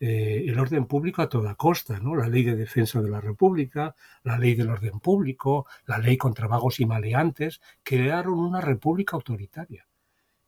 eh, 0.00 0.44
el 0.48 0.58
orden 0.58 0.86
público 0.86 1.22
a 1.22 1.28
toda 1.28 1.54
costa, 1.54 2.00
¿no? 2.00 2.16
La 2.16 2.28
ley 2.28 2.42
de 2.42 2.56
defensa 2.56 3.00
de 3.00 3.08
la 3.08 3.20
República, 3.20 3.94
la 4.24 4.38
ley 4.38 4.54
del 4.54 4.70
orden 4.70 4.98
público, 4.98 5.66
la 5.86 5.98
ley 5.98 6.16
contra 6.16 6.48
vagos 6.48 6.80
y 6.80 6.86
maleantes, 6.86 7.60
crearon 7.82 8.38
una 8.38 8.60
república 8.60 9.16
autoritaria. 9.16 9.86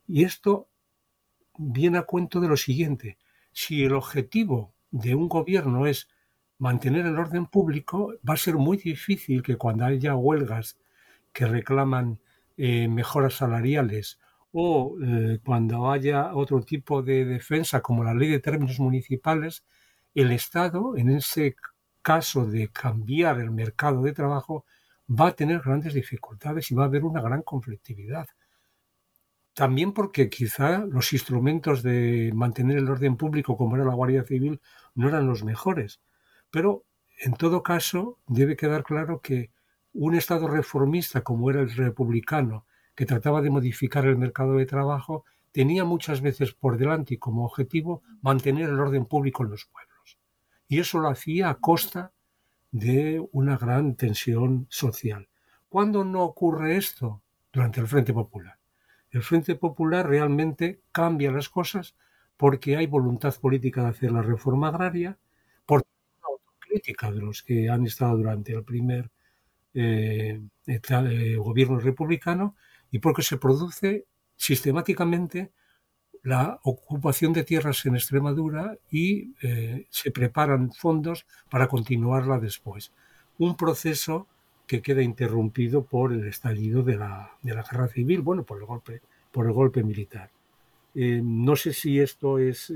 Y 0.08 0.24
esto 0.24 0.68
viene 1.56 1.98
a 1.98 2.02
cuento 2.02 2.40
de 2.40 2.48
lo 2.48 2.56
siguiente. 2.56 3.18
Si 3.52 3.84
el 3.84 3.94
objetivo 3.94 4.74
de 4.90 5.14
un 5.14 5.28
gobierno 5.28 5.86
es 5.86 6.08
mantener 6.58 7.06
el 7.06 7.18
orden 7.18 7.46
público, 7.46 8.14
va 8.28 8.34
a 8.34 8.38
ser 8.38 8.56
muy 8.56 8.76
difícil 8.76 9.42
que 9.42 9.56
cuando 9.56 9.84
haya 9.84 10.16
huelgas 10.16 10.76
que 11.32 11.46
reclaman 11.46 12.18
eh, 12.56 12.88
mejoras 12.88 13.34
salariales 13.34 14.18
o 14.52 14.96
eh, 15.02 15.38
cuando 15.44 15.90
haya 15.90 16.34
otro 16.34 16.62
tipo 16.62 17.02
de 17.02 17.24
defensa 17.24 17.82
como 17.82 18.04
la 18.04 18.14
ley 18.14 18.30
de 18.30 18.40
términos 18.40 18.80
municipales, 18.80 19.64
el 20.14 20.32
Estado, 20.32 20.96
en 20.96 21.10
ese 21.10 21.56
caso 22.02 22.46
de 22.46 22.68
cambiar 22.68 23.38
el 23.40 23.50
mercado 23.50 24.02
de 24.02 24.12
trabajo, 24.12 24.64
va 25.08 25.28
a 25.28 25.36
tener 25.36 25.60
grandes 25.60 25.92
dificultades 25.94 26.70
y 26.70 26.74
va 26.74 26.84
a 26.84 26.86
haber 26.86 27.04
una 27.04 27.20
gran 27.20 27.42
conflictividad. 27.42 28.26
También 29.54 29.92
porque 29.92 30.28
quizá 30.28 30.78
los 30.78 31.12
instrumentos 31.12 31.82
de 31.82 32.30
mantener 32.34 32.78
el 32.78 32.88
orden 32.88 33.16
público, 33.16 33.56
como 33.56 33.76
era 33.76 33.84
la 33.84 33.94
Guardia 33.94 34.24
Civil, 34.24 34.60
no 34.94 35.08
eran 35.08 35.26
los 35.26 35.44
mejores. 35.44 36.00
Pero, 36.50 36.84
en 37.20 37.32
todo 37.34 37.62
caso, 37.62 38.18
debe 38.26 38.56
quedar 38.56 38.84
claro 38.84 39.20
que 39.20 39.50
un 39.98 40.14
Estado 40.14 40.46
reformista 40.46 41.22
como 41.22 41.50
era 41.50 41.62
el 41.62 41.70
republicano, 41.70 42.66
que 42.94 43.06
trataba 43.06 43.40
de 43.40 43.50
modificar 43.50 44.04
el 44.04 44.18
mercado 44.18 44.56
de 44.56 44.66
trabajo, 44.66 45.24
tenía 45.52 45.84
muchas 45.84 46.20
veces 46.20 46.52
por 46.52 46.76
delante 46.76 47.14
y 47.14 47.18
como 47.18 47.46
objetivo 47.46 48.02
mantener 48.20 48.68
el 48.68 48.78
orden 48.78 49.06
público 49.06 49.42
en 49.42 49.50
los 49.50 49.64
pueblos. 49.64 50.18
Y 50.68 50.80
eso 50.80 50.98
lo 50.98 51.08
hacía 51.08 51.48
a 51.48 51.54
costa 51.54 52.12
de 52.72 53.26
una 53.32 53.56
gran 53.56 53.94
tensión 53.94 54.66
social. 54.68 55.28
¿Cuándo 55.68 56.04
no 56.04 56.24
ocurre 56.24 56.76
esto? 56.76 57.22
Durante 57.50 57.80
el 57.80 57.86
Frente 57.86 58.12
Popular. 58.12 58.58
El 59.10 59.22
Frente 59.22 59.54
Popular 59.54 60.06
realmente 60.06 60.82
cambia 60.92 61.30
las 61.30 61.48
cosas 61.48 61.94
porque 62.36 62.76
hay 62.76 62.86
voluntad 62.86 63.34
política 63.40 63.82
de 63.82 63.88
hacer 63.88 64.12
la 64.12 64.20
reforma 64.20 64.68
agraria, 64.68 65.18
por 65.64 65.84
autocrítica 66.20 67.10
de 67.10 67.22
los 67.22 67.42
que 67.42 67.70
han 67.70 67.86
estado 67.86 68.18
durante 68.18 68.52
el 68.52 68.62
primer 68.62 69.10
eh, 69.78 70.40
eh, 70.66 71.36
gobierno 71.36 71.78
republicano 71.78 72.56
y 72.90 72.98
porque 72.98 73.22
se 73.22 73.36
produce 73.36 74.06
sistemáticamente 74.34 75.52
la 76.22 76.58
ocupación 76.62 77.34
de 77.34 77.44
tierras 77.44 77.84
en 77.84 77.94
Extremadura 77.94 78.78
y 78.90 79.34
eh, 79.42 79.86
se 79.90 80.10
preparan 80.10 80.72
fondos 80.72 81.26
para 81.50 81.68
continuarla 81.68 82.38
después. 82.38 82.90
Un 83.36 83.54
proceso 83.54 84.26
que 84.66 84.80
queda 84.80 85.02
interrumpido 85.02 85.84
por 85.84 86.14
el 86.14 86.26
estallido 86.26 86.82
de 86.82 86.96
la, 86.96 87.32
de 87.42 87.54
la 87.54 87.62
guerra 87.62 87.88
civil, 87.88 88.22
bueno, 88.22 88.44
por 88.44 88.58
el 88.58 88.64
golpe, 88.64 89.02
por 89.30 89.44
el 89.44 89.52
golpe 89.52 89.82
militar. 89.82 90.30
No 90.94 91.54
sé 91.54 91.74
si 91.74 92.00
esto 92.00 92.38
es 92.38 92.72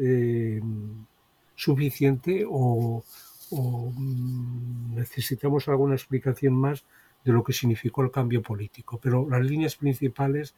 suficiente 1.54 2.44
o, 2.46 3.02
mm, 3.50 4.94
necesitamos 4.94 5.68
alguna 5.68 5.94
explicación 5.94 6.54
más 6.54 6.84
de 7.24 7.32
lo 7.32 7.44
que 7.44 7.52
significó 7.52 8.02
el 8.02 8.10
cambio 8.10 8.42
político, 8.42 8.98
pero 9.02 9.28
las 9.28 9.42
líneas 9.42 9.76
principales 9.76 10.54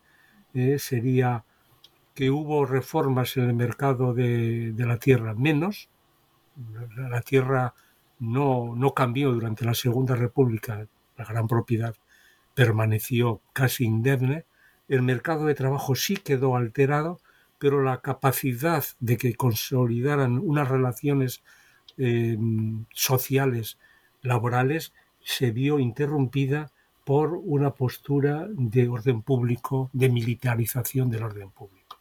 eh, 0.54 0.78
sería 0.78 1.44
que 2.14 2.30
hubo 2.30 2.66
reformas 2.66 3.36
en 3.36 3.44
el 3.44 3.54
mercado 3.54 4.14
de, 4.14 4.74
la 4.76 4.98
tierra 4.98 5.34
menos, 5.34 5.88
la, 6.96 7.22
tierra 7.22 7.74
no, 8.18 8.76
no 8.76 8.92
cambió 8.92 9.32
durante 9.32 9.64
la 9.64 9.74
Segunda 9.74 10.14
República 10.14 10.86
la 11.16 11.24
gran 11.24 11.48
propiedad 11.48 11.94
permaneció 12.54 13.40
casi 13.52 13.84
indemne, 13.84 14.44
el 14.88 15.02
mercado 15.02 15.46
de 15.46 15.54
trabajo 15.54 15.94
sí 15.94 16.16
quedó 16.16 16.56
alterado, 16.56 17.20
pero 17.58 17.82
la 17.82 18.00
capacidad 18.00 18.84
de 19.00 19.16
que 19.16 19.34
consolidaran 19.34 20.38
unas 20.38 20.68
relaciones 20.68 21.42
eh, 21.98 22.38
sociales, 22.92 23.78
laborales, 24.22 24.92
se 25.20 25.50
vio 25.50 25.78
interrumpida 25.78 26.70
por 27.04 27.34
una 27.34 27.70
postura 27.70 28.46
de 28.50 28.88
orden 28.88 29.22
público, 29.22 29.90
de 29.92 30.08
militarización 30.08 31.10
del 31.10 31.24
orden 31.24 31.50
público. 31.50 31.98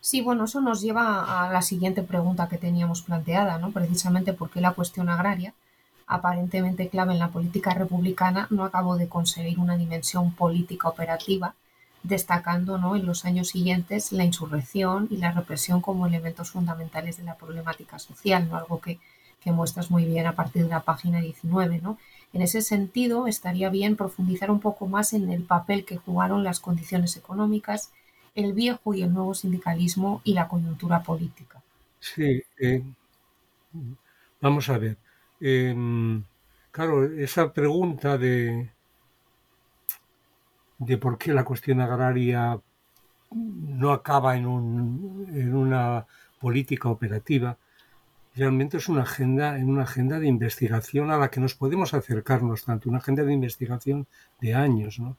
Sí, 0.00 0.22
bueno, 0.22 0.44
eso 0.44 0.62
nos 0.62 0.80
lleva 0.80 1.44
a 1.46 1.52
la 1.52 1.60
siguiente 1.60 2.02
pregunta 2.02 2.48
que 2.48 2.56
teníamos 2.56 3.02
planteada, 3.02 3.58
¿no? 3.58 3.70
Precisamente 3.70 4.32
porque 4.32 4.60
la 4.60 4.72
cuestión 4.72 5.10
agraria 5.10 5.52
aparentemente 6.10 6.88
clave 6.88 7.12
en 7.12 7.20
la 7.20 7.28
política 7.28 7.72
republicana, 7.72 8.48
no 8.50 8.64
acabó 8.64 8.96
de 8.96 9.08
conseguir 9.08 9.60
una 9.60 9.76
dimensión 9.76 10.32
política 10.32 10.88
operativa, 10.88 11.54
destacando 12.02 12.78
¿no? 12.78 12.96
en 12.96 13.06
los 13.06 13.24
años 13.24 13.48
siguientes 13.48 14.12
la 14.12 14.24
insurrección 14.24 15.08
y 15.10 15.18
la 15.18 15.32
represión 15.32 15.80
como 15.80 16.06
elementos 16.06 16.50
fundamentales 16.50 17.16
de 17.18 17.24
la 17.24 17.36
problemática 17.36 17.98
social, 17.98 18.48
¿no? 18.48 18.56
algo 18.56 18.80
que, 18.80 18.98
que 19.42 19.52
muestras 19.52 19.90
muy 19.90 20.04
bien 20.04 20.26
a 20.26 20.34
partir 20.34 20.62
de 20.62 20.70
la 20.70 20.80
página 20.82 21.20
19. 21.20 21.80
¿no? 21.82 21.98
En 22.32 22.42
ese 22.42 22.62
sentido, 22.62 23.26
estaría 23.26 23.70
bien 23.70 23.96
profundizar 23.96 24.50
un 24.50 24.60
poco 24.60 24.86
más 24.86 25.12
en 25.12 25.30
el 25.30 25.42
papel 25.42 25.84
que 25.84 25.96
jugaron 25.96 26.44
las 26.44 26.60
condiciones 26.60 27.16
económicas, 27.16 27.92
el 28.34 28.52
viejo 28.52 28.94
y 28.94 29.02
el 29.02 29.12
nuevo 29.12 29.34
sindicalismo 29.34 30.20
y 30.24 30.34
la 30.34 30.48
coyuntura 30.48 31.02
política. 31.02 31.60
Sí, 31.98 32.42
eh, 32.58 32.82
vamos 34.40 34.68
a 34.68 34.78
ver. 34.78 34.96
Em, 35.40 36.22
claro, 36.70 37.04
esa 37.04 37.52
pregunta 37.52 38.16
de, 38.16 38.70
de 40.80 40.96
por 40.98 41.18
qué 41.18 41.32
la 41.32 41.44
cuestión 41.44 41.80
agraria 41.80 42.58
no 43.30 43.92
acaba 43.92 44.36
en, 44.36 44.46
un, 44.46 45.28
en 45.32 45.54
una 45.54 46.06
política 46.40 46.88
operativa, 46.88 47.58
realmente 48.34 48.78
es 48.78 48.88
una 48.88 49.02
agenda, 49.02 49.58
en 49.58 49.68
una 49.68 49.82
agenda 49.82 50.18
de 50.18 50.26
investigación 50.26 51.10
a 51.10 51.18
la 51.18 51.30
que 51.30 51.38
nos 51.38 51.54
podemos 51.54 51.94
acercarnos 51.94 52.64
tanto, 52.64 52.88
una 52.88 52.98
agenda 52.98 53.22
de 53.22 53.34
investigación 53.34 54.06
de 54.40 54.54
años, 54.54 54.98
¿no? 54.98 55.16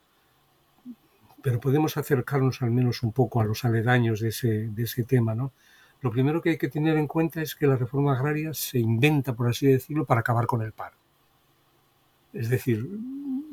Pero 1.44 1.60
podemos 1.60 1.96
acercarnos 1.98 2.62
al 2.62 2.72
menos 2.72 3.04
un 3.04 3.14
poco 3.14 3.40
a 3.40 3.46
los 3.46 3.64
aledaños 3.64 4.20
de 4.20 4.30
ese, 4.30 4.70
de 4.70 4.84
ese 4.84 5.04
tema, 5.04 5.36
¿no? 5.36 5.54
Lo 6.02 6.12
primero 6.12 6.42
que 6.42 6.50
hay 6.50 6.58
que 6.58 6.70
tener 6.70 6.98
en 6.98 7.08
cuenta 7.08 7.42
es 7.42 7.56
que 7.56 7.68
la 7.68 7.78
reforma 7.78 8.14
agraria 8.14 8.54
se 8.54 8.80
inventa, 8.80 9.34
por 9.34 9.48
así 9.48 9.68
decirlo, 9.68 10.06
para 10.06 10.22
acabar 10.22 10.48
con 10.48 10.64
el 10.64 10.72
paro. 10.72 11.01
Es 12.34 12.50
decir, 12.50 12.88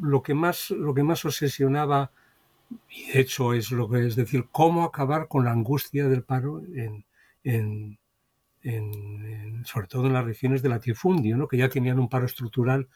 lo 0.01 0.23
que 0.23 0.35
más, 0.35 0.71
lo 0.71 0.95
que 0.95 1.03
más 1.03 1.25
obsesionaba, 1.25 2.13
y 2.89 3.13
de 3.13 3.21
hecho 3.21 3.55
es 3.55 3.71
lo 3.71 3.89
que 3.89 4.07
es 4.07 4.17
decir, 4.17 4.47
cómo 4.53 4.85
acabar 4.85 5.29
con 5.29 5.45
la 5.45 5.53
angustia 5.53 6.09
del 6.09 6.23
paro 6.23 6.63
en, 6.63 7.05
sobre 9.65 9.87
todo 9.87 10.07
en 10.07 10.13
las 10.13 10.25
regiones 10.25 10.63
de 10.63 10.69
latifundio, 10.69 11.37
¿no? 11.37 11.49
que 11.49 11.57
ya 11.57 11.69
tenían 11.69 11.99
un 11.99 12.09
paro 12.09 12.27
estructural 12.27 12.89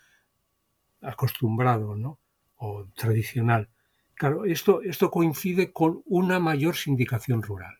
acostumbrado 1.01 1.97
¿no? 1.97 2.19
o 2.57 2.87
tradicional. 2.95 3.69
Claro, 4.15 4.45
esto, 4.45 4.83
esto 4.83 5.11
coincide 5.11 5.73
con 5.73 6.03
una 6.07 6.39
mayor 6.39 6.77
sindicación 6.77 7.43
rural. 7.43 7.79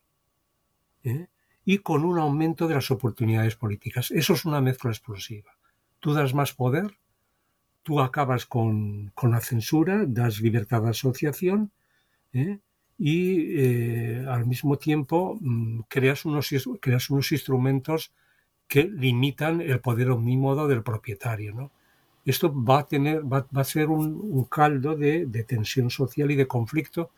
¿eh? 1.05 1.29
y 1.65 1.79
con 1.79 2.05
un 2.05 2.19
aumento 2.19 2.67
de 2.67 2.75
las 2.75 2.91
oportunidades 2.91 3.57
políticas. 3.57 4.11
Eso 4.11 4.35
es 4.35 4.45
una 4.45 4.61
mezcla 4.61 4.91
explosiva. 4.91 5.57
Tú 6.01 6.13
das 6.13 6.35
más 6.35 6.53
poder, 6.53 6.99
tú 7.83 8.01
acabas 8.01 8.47
con, 8.47 9.13
la 9.23 9.41
censura, 9.41 10.05
das 10.07 10.41
libertad 10.41 10.83
de 10.83 10.91
asociación 10.91 11.71
¿eh? 12.33 12.59
y 12.99 13.61
eh, 13.61 14.27
al 14.29 14.47
mismo 14.47 14.79
tiempo 14.79 15.39
mm, 15.41 15.81
creas, 15.89 16.25
unos, 16.25 16.51
creas 16.81 17.11
unos 17.11 17.33
instrumentos 17.33 18.13
que 18.69 18.85
limitan 18.85 19.61
el 19.61 19.81
poder 19.81 20.11
omnímodo 20.11 20.69
del 20.69 20.83
propietario. 20.83 21.55
¿no? 21.55 21.73
Esto 22.25 22.53
va 22.55 22.81
a, 22.81 22.87
tener, 22.87 23.21
va, 23.31 23.47
a 23.55 23.65
ser 23.65 23.89
un, 23.89 24.45
caldo 24.45 24.97
de, 24.97 25.27
tensión 25.47 25.91
social 25.91 26.31
y 26.31 26.37
de 26.37 26.47
conflicto 26.47 27.11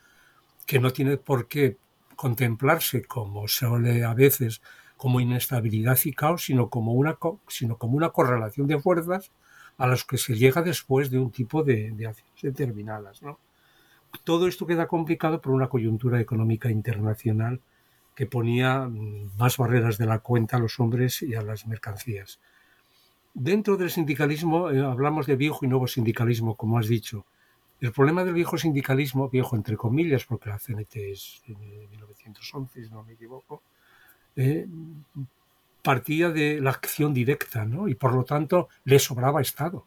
que 0.65 0.79
no 0.79 0.91
tiene 0.91 1.17
por 1.17 1.47
qué 1.47 1.77
contemplarse 2.15 3.03
como 3.05 3.47
se 3.47 3.67
suele 3.67 4.03
a 4.03 4.13
veces 4.13 4.61
como 4.97 5.19
inestabilidad 5.19 5.99
y 6.05 6.13
caos, 6.13 6.45
sino 6.45 6.69
como 6.69 6.93
una, 6.93 7.17
sino 7.47 7.77
como 7.77 7.97
una 7.97 8.09
correlación 8.09 8.65
de 8.67 8.79
fuerzas 8.79 9.31
a 9.77 9.87
las 9.87 10.03
que 10.03 10.17
se 10.17 10.35
llega 10.35 10.61
después 10.61 11.09
de 11.09 11.19
un 11.19 11.31
tipo 11.31 11.63
de, 11.63 11.91
de 11.91 12.07
acciones 12.07 12.41
determinadas. 12.41 13.21
¿no? 13.21 13.39
Todo 14.23 14.47
esto 14.47 14.65
queda 14.65 14.87
complicado 14.87 15.41
por 15.41 15.53
una 15.53 15.67
coyuntura 15.67 16.19
económica 16.19 16.69
internacional 16.69 17.59
que 18.15 18.25
ponía 18.25 18.87
mm, 18.87 19.37
más 19.37 19.57
barreras 19.57 19.97
de 19.97 20.05
la 20.05 20.19
cuenta 20.19 20.57
a 20.57 20.59
los 20.59 20.79
hombres 20.79 21.21
y 21.21 21.35
a 21.35 21.41
las 21.41 21.67
mercancías. 21.67 22.39
Dentro 23.33 23.75
del 23.75 23.91
sindicalismo 23.91 24.71
eh, 24.71 24.79
hablamos 24.79 25.27
de 25.27 25.35
viejo 25.35 25.65
y 25.65 25.67
nuevo 25.67 25.87
sindicalismo, 25.87 26.55
como 26.55 26.79
has 26.79 26.87
dicho. 26.87 27.25
El 27.81 27.91
problema 27.91 28.23
del 28.23 28.33
viejo 28.33 28.57
sindicalismo, 28.57 29.29
viejo 29.29 29.57
entre 29.57 29.75
comillas, 29.75 30.23
porque 30.23 30.49
la 30.49 30.57
CNT 30.57 30.95
es 30.95 31.43
de 31.45 31.87
1911, 31.91 32.85
si 32.85 32.89
no 32.89 33.03
me 33.03 33.13
equivoco, 33.13 33.61
eh, 34.37 34.65
partía 35.85 36.31
de 36.31 36.59
la 36.59 36.71
acción 36.71 37.13
directa, 37.13 37.63
¿no? 37.63 37.87
Y 37.87 37.93
por 37.93 38.11
lo 38.13 38.23
tanto 38.23 38.69
le 38.85 38.97
sobraba 38.97 39.39
Estado. 39.39 39.85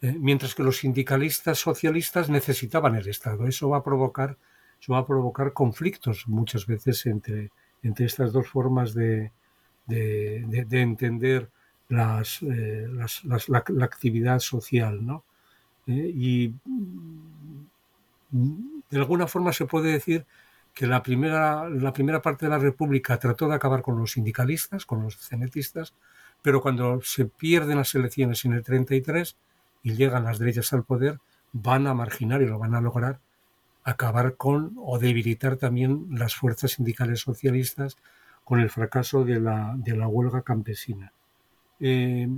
Eh, 0.00 0.16
mientras 0.18 0.54
que 0.54 0.62
los 0.62 0.78
sindicalistas 0.78 1.58
socialistas 1.58 2.30
necesitaban 2.30 2.94
el 2.94 3.08
Estado. 3.08 3.46
Eso 3.46 3.68
va 3.68 3.78
a 3.78 3.84
provocar, 3.84 4.38
eso 4.80 4.92
va 4.92 5.00
a 5.00 5.06
provocar 5.06 5.52
conflictos 5.52 6.24
muchas 6.28 6.66
veces 6.66 7.04
entre, 7.04 7.50
entre 7.82 8.06
estas 8.06 8.32
dos 8.32 8.48
formas 8.48 8.94
de, 8.94 9.32
de, 9.86 10.64
de 10.68 10.80
entender 10.80 11.50
las, 11.88 12.40
eh, 12.42 12.86
la, 13.48 13.84
actividad 13.84 14.38
social, 14.38 15.04
¿no? 15.04 15.24
Eh, 15.88 16.12
y 16.14 16.54
de 18.30 18.98
alguna 18.98 19.26
forma 19.26 19.52
se 19.52 19.66
puede 19.66 19.90
decir 19.90 20.24
que 20.74 20.86
la 20.86 21.02
primera, 21.02 21.68
la 21.68 21.92
primera 21.92 22.22
parte 22.22 22.46
de 22.46 22.50
la 22.50 22.58
República 22.58 23.18
trató 23.18 23.48
de 23.48 23.54
acabar 23.54 23.82
con 23.82 23.98
los 23.98 24.12
sindicalistas, 24.12 24.86
con 24.86 25.02
los 25.02 25.16
cenetistas, 25.16 25.94
pero 26.42 26.62
cuando 26.62 27.00
se 27.02 27.26
pierden 27.26 27.78
las 27.78 27.94
elecciones 27.94 28.44
en 28.44 28.52
el 28.52 28.62
33 28.62 29.36
y 29.82 29.94
llegan 29.94 30.24
las 30.24 30.38
derechas 30.38 30.72
al 30.72 30.84
poder, 30.84 31.20
van 31.52 31.86
a 31.86 31.94
marginar 31.94 32.42
y 32.42 32.46
lo 32.46 32.58
van 32.58 32.74
a 32.74 32.80
lograr 32.80 33.20
acabar 33.84 34.36
con 34.36 34.74
o 34.76 34.98
debilitar 34.98 35.56
también 35.56 36.06
las 36.10 36.34
fuerzas 36.34 36.72
sindicales 36.72 37.20
socialistas 37.20 37.96
con 38.44 38.60
el 38.60 38.70
fracaso 38.70 39.24
de 39.24 39.40
la, 39.40 39.74
de 39.76 39.96
la 39.96 40.08
huelga 40.08 40.42
campesina. 40.42 41.12
Eh, 41.78 42.28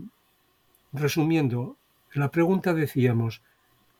resumiendo, 0.92 1.76
la 2.14 2.30
pregunta 2.30 2.74
decíamos, 2.74 3.42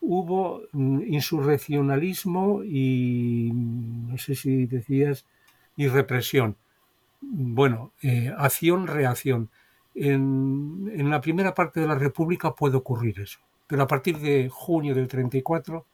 hubo 0.03 0.63
mm, 0.73 1.03
insurreccionalismo 1.07 2.63
y, 2.65 3.51
no 3.55 4.19
sé 4.19 4.35
si 4.35 4.67
decías, 4.67 5.25
y 5.77 5.89
represión. 5.89 6.57
Bueno, 7.21 7.93
eh, 8.03 8.33
acción-reacción. 8.37 9.49
En, 9.95 10.91
en, 10.95 11.09
la 11.11 11.21
primera 11.21 11.55
parte 11.55 11.81
de 11.81 11.87
la 11.87 11.95
República 11.95 12.55
puede 12.55 12.77
ocurrir 12.77 13.21
eso, 13.21 13.39
pero 13.67 13.83
a 13.83 13.87
partir 13.87 14.19
de 14.19 14.49
junio 14.51 14.95
del 14.95 15.07
34, 15.07 15.87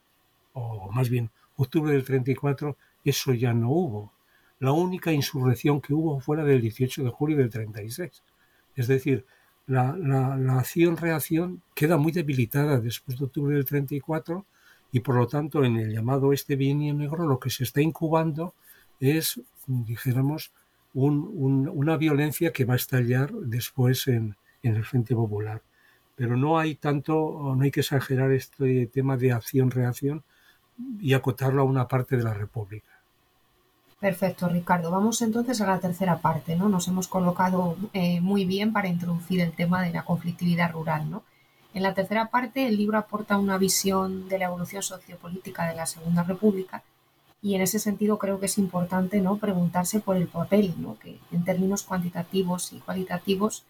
o 0.55 0.91
más 0.93 1.11
bien 1.11 1.31
octubre 1.57 1.93
del 1.93 2.05
34, 2.05 2.77
eso 3.05 3.35
ya 3.35 3.53
no 3.53 3.71
hubo. 3.71 4.13
La 4.61 4.73
única 4.73 5.13
insurrección 5.13 5.81
que 5.81 5.95
hubo 5.95 6.21
fue 6.21 6.37
la 6.37 6.45
del 6.45 6.61
18 6.61 7.05
de 7.05 7.11
julio 7.11 7.37
del 7.37 7.51
36. 7.51 8.23
Es 8.75 8.89
decir, 8.89 9.27
la, 9.69 9.95
la, 9.97 10.59
acción-reacción 10.59 11.63
queda 11.75 11.99
muy 11.99 12.11
debilitada 12.11 12.81
después 12.81 13.19
de 13.19 13.27
octubre 13.27 13.55
del 13.55 13.67
34 13.67 14.45
y 14.93 15.01
por 15.01 15.17
lo 15.17 15.27
tanto 15.27 15.63
en 15.63 15.77
el 15.77 15.93
llamado 15.93 16.33
este 16.33 16.57
bienio 16.57 16.95
negro 16.95 17.29
lo 17.29 17.39
que 17.39 17.51
se 17.51 17.65
está 17.65 17.83
incubando 17.83 18.55
es, 18.99 19.41
dijéramos, 19.67 20.53
una 20.95 21.97
violencia 21.99 22.53
que 22.53 22.65
va 22.65 22.73
a 22.73 22.79
estallar 22.79 23.31
después 23.31 24.09
en, 24.09 24.37
en, 24.63 24.75
el 24.75 24.85
Frente 24.85 25.15
Popular. 25.15 25.63
Pero 26.17 26.37
no 26.37 26.59
hay 26.59 26.75
tanto, 26.75 27.55
no 27.55 27.63
hay 27.63 27.71
que 27.71 27.81
exagerar 27.81 28.33
este 28.33 28.87
tema 28.87 29.17
de 29.17 29.33
acción-reacción 29.33 30.25
y 30.99 31.13
acotarlo 31.13 31.63
a 31.63 31.67
una 31.67 31.87
parte 31.87 32.17
de 32.17 32.25
la 32.25 32.35
República. 32.35 32.98
Perfecto, 34.01 34.49
Ricardo. 34.49 34.93
Vamos 34.93 35.23
entonces 35.23 35.61
a 35.61 35.67
la 35.67 35.81
tercera 35.81 36.19
parte, 36.19 36.55
¿no? 36.55 36.69
Nos 36.69 36.87
hemos 36.87 37.09
colocado 37.09 37.77
eh, 37.93 38.21
muy 38.21 38.45
bien 38.45 38.73
para 38.73 38.87
introducir 38.87 39.41
el 39.41 39.53
tema 39.53 39.83
de 39.83 39.93
la 39.93 40.05
conflictividad 40.05 40.71
rural, 40.71 41.11
¿no? 41.11 41.25
En 41.75 41.83
la 41.83 41.95
tercera 41.95 42.27
parte, 42.27 42.67
el 42.67 42.77
libro 42.77 42.97
aporta 42.97 43.39
una 43.39 43.59
visión 43.59 44.29
de 44.29 44.39
la 44.39 44.47
evolución 44.47 44.83
sociopolítica 44.83 45.67
de 45.67 45.75
la 45.75 45.87
Segunda 45.87 46.23
República 46.23 46.85
y 47.43 47.57
en 47.57 47.61
ese 47.63 47.81
sentido 47.81 48.19
creo 48.19 48.39
que 48.39 48.47
es 48.47 48.59
importante, 48.59 49.21
¿no? 49.21 49.37
Preguntarse 49.39 49.99
por 49.99 50.17
el 50.17 50.29
papel, 50.29 50.75
¿no? 50.79 50.97
Que 51.01 51.19
en 51.33 51.45
términos 51.45 51.83
cuantitativos 51.83 52.73
y 52.73 52.79
cualitativos 52.79 53.65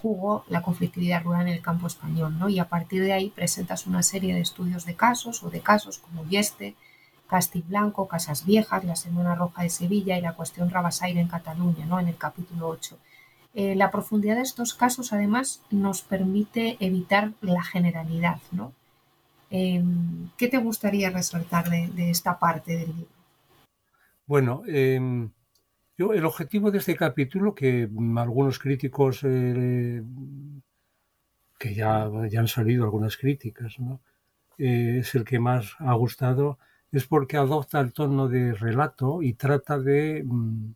jugó 0.00 0.44
la 0.48 0.62
conflictividad 0.62 1.22
rural 1.22 1.48
en 1.48 1.54
el 1.54 1.62
campo 1.62 1.86
español, 1.86 2.38
¿no? 2.38 2.48
Y 2.48 2.58
a 2.58 2.68
partir 2.68 3.02
de 3.02 3.12
ahí 3.12 3.28
presentas 3.28 3.86
una 3.86 4.02
serie 4.02 4.34
de 4.34 4.40
estudios 4.40 4.86
de 4.86 4.94
casos 4.94 5.42
o 5.42 5.50
de 5.50 5.60
casos 5.60 5.98
como 5.98 6.24
Yeste, 6.24 6.76
Castiblanco, 7.26 8.08
Casas 8.08 8.44
Viejas, 8.44 8.84
la 8.84 8.96
Semana 8.96 9.34
Roja 9.34 9.62
de 9.62 9.70
Sevilla 9.70 10.16
y 10.16 10.20
la 10.20 10.34
cuestión 10.34 10.70
Rabasaire 10.70 11.20
en 11.20 11.28
Cataluña, 11.28 11.86
¿no? 11.86 11.98
en 12.00 12.08
el 12.08 12.16
capítulo 12.16 12.68
8. 12.68 12.98
Eh, 13.54 13.74
la 13.74 13.90
profundidad 13.90 14.36
de 14.36 14.42
estos 14.42 14.74
casos, 14.74 15.12
además, 15.12 15.62
nos 15.70 16.02
permite 16.02 16.76
evitar 16.80 17.32
la 17.40 17.62
generalidad. 17.62 18.38
¿no? 18.52 18.72
Em, 19.50 20.28
¿Qué 20.36 20.48
te 20.48 20.58
gustaría 20.58 21.10
resaltar 21.10 21.70
de, 21.70 22.10
esta 22.10 22.38
parte 22.38 22.76
del 22.76 22.88
libro? 22.88 23.16
Bueno, 24.26 24.62
em, 24.66 25.30
yo, 25.96 26.12
el 26.12 26.24
objetivo 26.24 26.70
de 26.70 26.78
este 26.78 26.96
capítulo, 26.96 27.54
que 27.54 27.88
algunos 28.16 28.58
críticos, 28.58 29.20
eh, 29.24 30.02
que 31.58 31.74
ya, 31.74 32.10
ya, 32.28 32.40
han 32.40 32.48
salido 32.48 32.84
algunas 32.84 33.16
críticas, 33.16 33.78
¿no? 33.78 34.00
Eh, 34.58 34.98
es 35.00 35.14
el 35.14 35.24
que 35.24 35.38
más 35.38 35.76
ha 35.78 35.94
gustado, 35.94 36.58
es 36.92 37.06
porque 37.06 37.36
adopta 37.36 37.80
el 37.80 37.92
tono 37.92 38.28
de 38.28 38.54
relato 38.54 39.22
y 39.22 39.34
trata 39.34 39.78
de, 39.78 40.22
mm, 40.24 40.74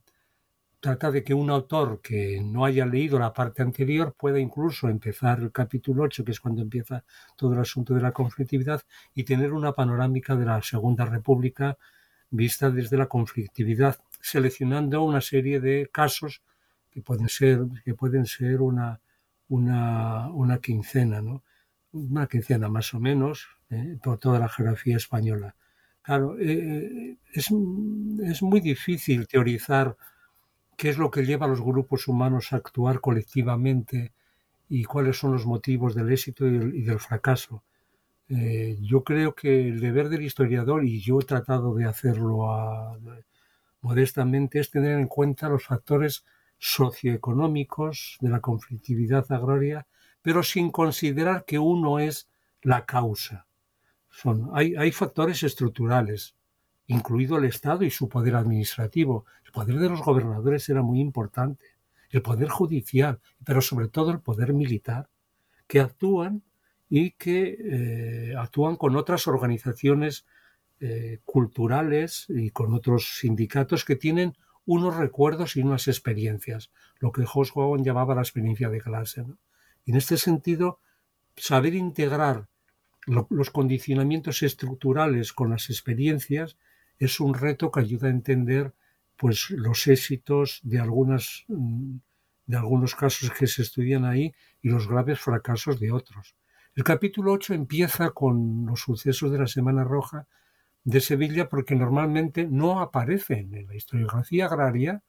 de 1.12 1.24
que 1.24 1.34
un 1.34 1.50
autor 1.50 2.00
que 2.02 2.40
no 2.42 2.64
haya 2.64 2.86
leído 2.86 3.18
la 3.18 3.32
parte 3.32 3.62
anterior 3.62 4.14
pueda 4.18 4.38
incluso 4.38 4.88
empezar 4.88 5.40
el 5.40 5.52
capítulo 5.52 6.04
8, 6.04 6.24
que 6.24 6.32
es 6.32 6.40
cuando 6.40 6.62
empieza 6.62 7.04
todo 7.36 7.52
el 7.52 7.60
asunto 7.60 7.94
de 7.94 8.00
la 8.00 8.12
conflictividad, 8.12 8.82
y 9.14 9.24
tener 9.24 9.52
una 9.52 9.72
panorámica 9.72 10.36
de 10.36 10.46
la 10.46 10.62
Segunda 10.62 11.04
República 11.04 11.76
vista 12.30 12.70
desde 12.70 12.96
la 12.96 13.06
conflictividad, 13.06 13.98
seleccionando 14.20 15.02
una 15.02 15.20
serie 15.20 15.60
de 15.60 15.90
casos 15.92 16.42
que 16.90 17.02
pueden 17.02 17.28
ser, 17.28 17.60
que 17.84 17.94
pueden 17.94 18.26
ser 18.26 18.60
una, 18.62 19.00
una, 19.48 20.28
una 20.28 20.58
quincena, 20.58 21.20
¿no? 21.20 21.42
una 21.92 22.26
quincena 22.26 22.68
más 22.68 22.94
o 22.94 23.00
menos, 23.00 23.48
¿eh? 23.70 23.98
por 24.02 24.18
toda 24.18 24.38
la 24.38 24.48
geografía 24.48 24.96
española. 24.96 25.56
Claro, 26.02 26.36
eh, 26.40 27.18
es, 27.32 27.52
muy 28.42 28.60
difícil 28.60 29.28
teorizar 29.28 29.96
qué 30.76 30.88
es 30.90 30.98
lo 30.98 31.10
que 31.10 31.24
lleva 31.26 31.46
a 31.46 31.48
los 31.48 31.60
grupos 31.60 32.08
humanos 32.08 32.52
a 32.52 32.56
actuar 32.56 33.00
colectivamente 33.00 34.12
y 34.68 34.84
cuáles 34.84 35.18
son 35.18 35.32
los 35.32 35.46
motivos 35.46 35.94
del 35.94 36.10
éxito 36.10 36.46
y 36.46 36.82
del, 36.82 37.00
fracaso. 37.00 37.62
Eh, 38.28 38.78
yo 38.80 39.04
creo 39.04 39.34
que 39.34 39.68
el 39.68 39.80
deber 39.80 40.08
del 40.08 40.22
historiador, 40.22 40.84
y 40.84 41.00
yo 41.00 41.20
he 41.20 41.24
tratado 41.24 41.74
de 41.74 41.84
hacerlo 41.86 42.46
modestamente, 43.82 44.60
es 44.60 44.70
tener 44.70 44.98
en 44.98 45.08
cuenta 45.08 45.48
los 45.48 45.64
factores 45.64 46.24
socioeconómicos 46.58 48.18
de 48.20 48.30
la 48.30 48.40
conflictividad 48.40 49.30
agraria, 49.32 49.86
pero 50.22 50.42
sin 50.42 50.70
considerar 50.70 51.44
que 51.44 51.58
uno 51.58 51.98
es 51.98 52.28
la 52.62 52.86
causa 52.86 53.46
hay, 54.52 54.92
factores 54.92 55.42
estructurales, 55.42 56.34
incluido 56.86 57.38
el 57.38 57.44
Estado 57.44 57.84
y 57.84 57.90
su 57.90 58.08
poder 58.08 58.36
administrativo. 58.36 59.24
El 59.44 59.52
poder 59.52 59.76
de 59.78 59.88
los 59.88 60.02
gobernadores 60.02 60.68
era 60.68 60.82
muy 60.82 61.00
importante, 61.00 61.64
el 62.10 62.22
poder 62.22 62.48
judicial, 62.48 63.20
pero 63.44 63.60
sobre 63.60 63.88
todo 63.88 64.10
el 64.10 64.20
poder 64.20 64.52
militar, 64.52 65.08
que 65.66 65.80
actúan 65.80 66.42
y 66.88 67.12
que 67.12 67.56
eh, 67.60 68.34
actúan 68.36 68.76
con 68.76 68.96
otras 68.96 69.28
organizaciones 69.28 70.26
eh, 70.80 71.20
culturales 71.24 72.26
y 72.28 72.50
con 72.50 72.74
otros 72.74 73.18
sindicatos 73.20 73.84
que 73.84 73.96
tienen 73.96 74.34
unos 74.66 74.96
recuerdos 74.96 75.56
y 75.56 75.62
unas 75.62 75.88
experiencias, 75.88 76.70
lo 76.98 77.12
que 77.12 77.24
Hobsbawm 77.24 77.82
llamaba 77.82 78.14
la 78.14 78.22
experiencia 78.22 78.68
de 78.68 78.80
clase. 78.80 79.24
Y 79.84 79.92
en 79.92 79.96
este 79.96 80.16
sentido, 80.16 80.80
saber 81.36 81.74
integrar 81.74 82.49
los 83.28 83.50
condicionamientos 83.50 84.42
estructurales 84.42 85.32
con 85.32 85.50
las 85.50 85.68
experiencias 85.70 86.56
es 86.98 87.18
un 87.20 87.34
reto 87.34 87.70
que 87.70 87.80
ayuda 87.80 88.08
a 88.08 88.12
entender 88.12 88.74
pues 89.16 89.50
los 89.50 89.86
éxitos 89.86 90.60
de 90.62 90.78
algunas 90.78 91.44
de 91.48 92.56
algunos 92.56 92.94
casos 92.96 93.30
que 93.30 93.46
se 93.46 93.62
estudian 93.62 94.04
ahí 94.04 94.34
y 94.60 94.70
los 94.70 94.88
graves 94.88 95.20
fracasos 95.20 95.78
de 95.78 95.92
otros. 95.92 96.34
El 96.74 96.82
capítulo 96.82 97.32
8 97.32 97.54
empieza 97.54 98.10
con 98.10 98.66
los 98.66 98.80
sucesos 98.80 99.30
de 99.30 99.38
la 99.38 99.46
Semana 99.46 99.84
Roja 99.84 100.26
de 100.82 101.00
Sevilla 101.00 101.48
porque 101.48 101.76
normalmente 101.76 102.46
no 102.46 102.80
aparecen 102.80 103.54
en 103.54 103.68
la 103.68 103.76
historiografía 103.76 104.46
agraria. 104.46 105.02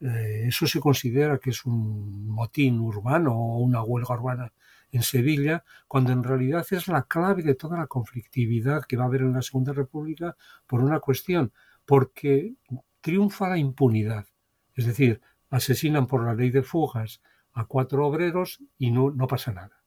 Eh, 0.00 0.44
eso 0.46 0.66
se 0.66 0.78
considera 0.78 1.38
que 1.38 1.50
es 1.50 1.64
un 1.64 2.28
motín 2.28 2.78
urbano 2.78 3.32
o 3.32 3.58
una 3.58 3.82
huelga 3.82 4.14
urbana 4.14 4.52
en 4.90 5.02
Sevilla, 5.02 5.64
cuando 5.86 6.12
en 6.12 6.22
realidad 6.22 6.66
es 6.70 6.88
la 6.88 7.02
clave 7.02 7.42
de 7.42 7.54
toda 7.54 7.78
la 7.78 7.86
conflictividad 7.86 8.84
que 8.84 8.96
va 8.96 9.04
a 9.04 9.06
haber 9.06 9.22
en 9.22 9.34
la 9.34 9.42
Segunda 9.42 9.72
República 9.72 10.36
por 10.66 10.82
una 10.82 11.00
cuestión, 11.00 11.52
porque 11.84 12.54
triunfa 13.00 13.48
la 13.48 13.58
impunidad. 13.58 14.26
Es 14.74 14.86
decir, 14.86 15.20
asesinan 15.50 16.06
por 16.06 16.24
la 16.24 16.34
ley 16.34 16.50
de 16.50 16.62
fugas 16.62 17.20
a 17.52 17.64
cuatro 17.64 18.06
obreros 18.06 18.62
y 18.78 18.90
no, 18.90 19.10
no 19.10 19.26
pasa 19.26 19.52
nada. 19.52 19.82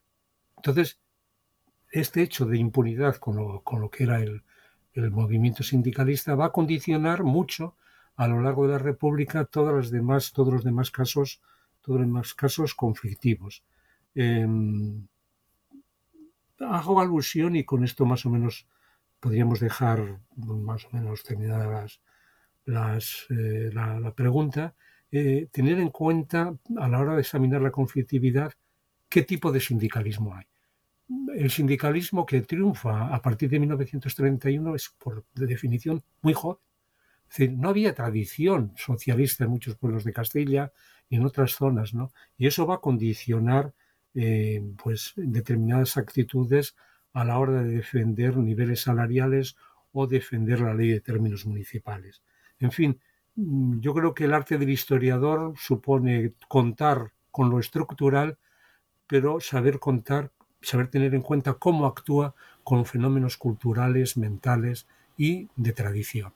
Entonces, 0.56 1.00
este 1.90 2.22
hecho 2.22 2.46
de 2.46 2.58
impunidad 2.58 3.16
con 3.16 3.36
lo, 3.36 3.62
con 3.62 3.80
lo 3.80 3.90
que 3.90 4.04
era 4.04 4.20
el, 4.20 4.42
el 4.94 5.10
movimiento 5.10 5.62
sindicalista 5.62 6.34
va 6.34 6.46
a 6.46 6.52
condicionar 6.52 7.22
mucho 7.24 7.76
a 8.16 8.28
lo 8.28 8.40
largo 8.40 8.66
de 8.66 8.72
la 8.72 8.78
República 8.78 9.44
todas 9.44 9.74
las 9.74 9.90
demás, 9.90 10.32
todos 10.32 10.52
los 10.52 10.64
demás 10.64 10.90
casos, 10.90 11.40
todos 11.80 12.00
los 12.00 12.06
demás 12.06 12.34
casos 12.34 12.74
conflictivos. 12.74 13.64
Em, 14.14 15.06
hago 16.58 17.00
alusión 17.00 17.56
y 17.56 17.64
con 17.64 17.84
esto 17.84 18.04
más 18.04 18.24
o 18.26 18.30
menos 18.30 18.66
podríamos 19.20 19.60
dejar 19.60 20.20
más 20.36 20.84
o 20.86 20.90
menos 20.90 21.22
terminadas 21.22 22.00
las, 22.64 23.26
eh, 23.30 23.70
la, 23.72 24.12
pregunta, 24.14 24.74
eh, 25.10 25.48
tener 25.50 25.78
en 25.78 25.90
cuenta 25.90 26.56
a 26.76 26.88
la 26.88 27.00
hora 27.00 27.14
de 27.14 27.20
examinar 27.20 27.60
la 27.60 27.70
conflictividad 27.70 28.52
qué 29.08 29.22
tipo 29.22 29.52
de 29.52 29.60
sindicalismo 29.60 30.34
hay. 30.34 30.46
El 31.34 31.50
sindicalismo 31.50 32.24
que 32.24 32.40
triunfa 32.42 33.14
a 33.14 33.20
partir 33.20 33.50
de 33.50 33.60
1931 33.60 34.74
es, 34.74 34.88
por 34.98 35.24
definición, 35.34 36.02
muy 36.22 36.32
joven. 36.32 36.58
Es 37.28 37.36
decir, 37.36 37.58
no 37.58 37.68
había 37.68 37.94
tradición 37.94 38.72
socialista 38.76 39.44
en 39.44 39.50
muchos 39.50 39.76
pueblos 39.76 40.04
de 40.04 40.12
Castilla 40.12 40.72
y 41.08 41.16
en 41.16 41.24
otras 41.24 41.52
zonas, 41.52 41.94
¿no? 41.94 42.12
Y 42.38 42.46
eso 42.46 42.66
va 42.66 42.76
a 42.76 42.80
condicionar 42.80 43.74
eh, 44.14 44.62
pues 44.82 45.12
determinadas 45.16 45.96
actitudes 45.96 46.76
a 47.12 47.24
la 47.24 47.38
hora 47.38 47.62
de 47.62 47.76
defender 47.76 48.36
niveles 48.36 48.82
salariales 48.82 49.56
o 49.92 50.06
defender 50.06 50.60
la 50.60 50.74
ley 50.74 50.88
de 50.88 51.00
términos 51.00 51.46
municipales. 51.46 52.22
En 52.58 52.72
fin, 52.72 53.00
mm, 53.36 53.80
yo 53.80 53.94
creo 53.94 54.14
que 54.14 54.24
el 54.24 54.34
arte 54.34 54.58
del 54.58 54.70
historiador 54.70 55.54
supone 55.56 56.32
contar 56.48 57.12
con 57.30 57.50
lo 57.50 57.58
estructural, 57.58 58.38
pero 59.06 59.40
saber 59.40 59.78
contar, 59.78 60.30
saber 60.60 60.88
tener 60.88 61.14
en 61.14 61.22
cuenta 61.22 61.54
cómo 61.54 61.86
actúa 61.86 62.34
con 62.64 62.86
fenómenos 62.86 63.36
culturales, 63.36 64.16
mentales 64.16 64.86
y 65.16 65.48
de 65.56 65.72
tradición. 65.72 66.32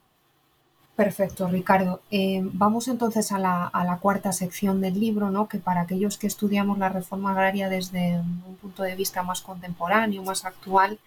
Perfecto, 0.96 1.46
Ricardo. 1.46 2.00
Eh, 2.10 2.40
vamos 2.42 2.88
entonces 2.88 3.30
a 3.30 3.38
la, 3.38 3.98
cuarta 4.00 4.32
sección 4.32 4.80
del 4.80 4.98
libro, 4.98 5.30
¿no? 5.30 5.46
que 5.46 5.58
para 5.58 5.82
aquellos 5.82 6.16
que 6.16 6.26
estudiamos 6.26 6.78
la 6.78 6.88
reforma 6.88 7.32
agraria 7.32 7.68
desde 7.68 8.18
un 8.18 8.56
punto 8.62 8.82
de 8.82 8.96
vista 8.96 9.22
más 9.22 9.42
contemporáneo, 9.42 10.22
más 10.22 10.46
actual, 10.46 10.98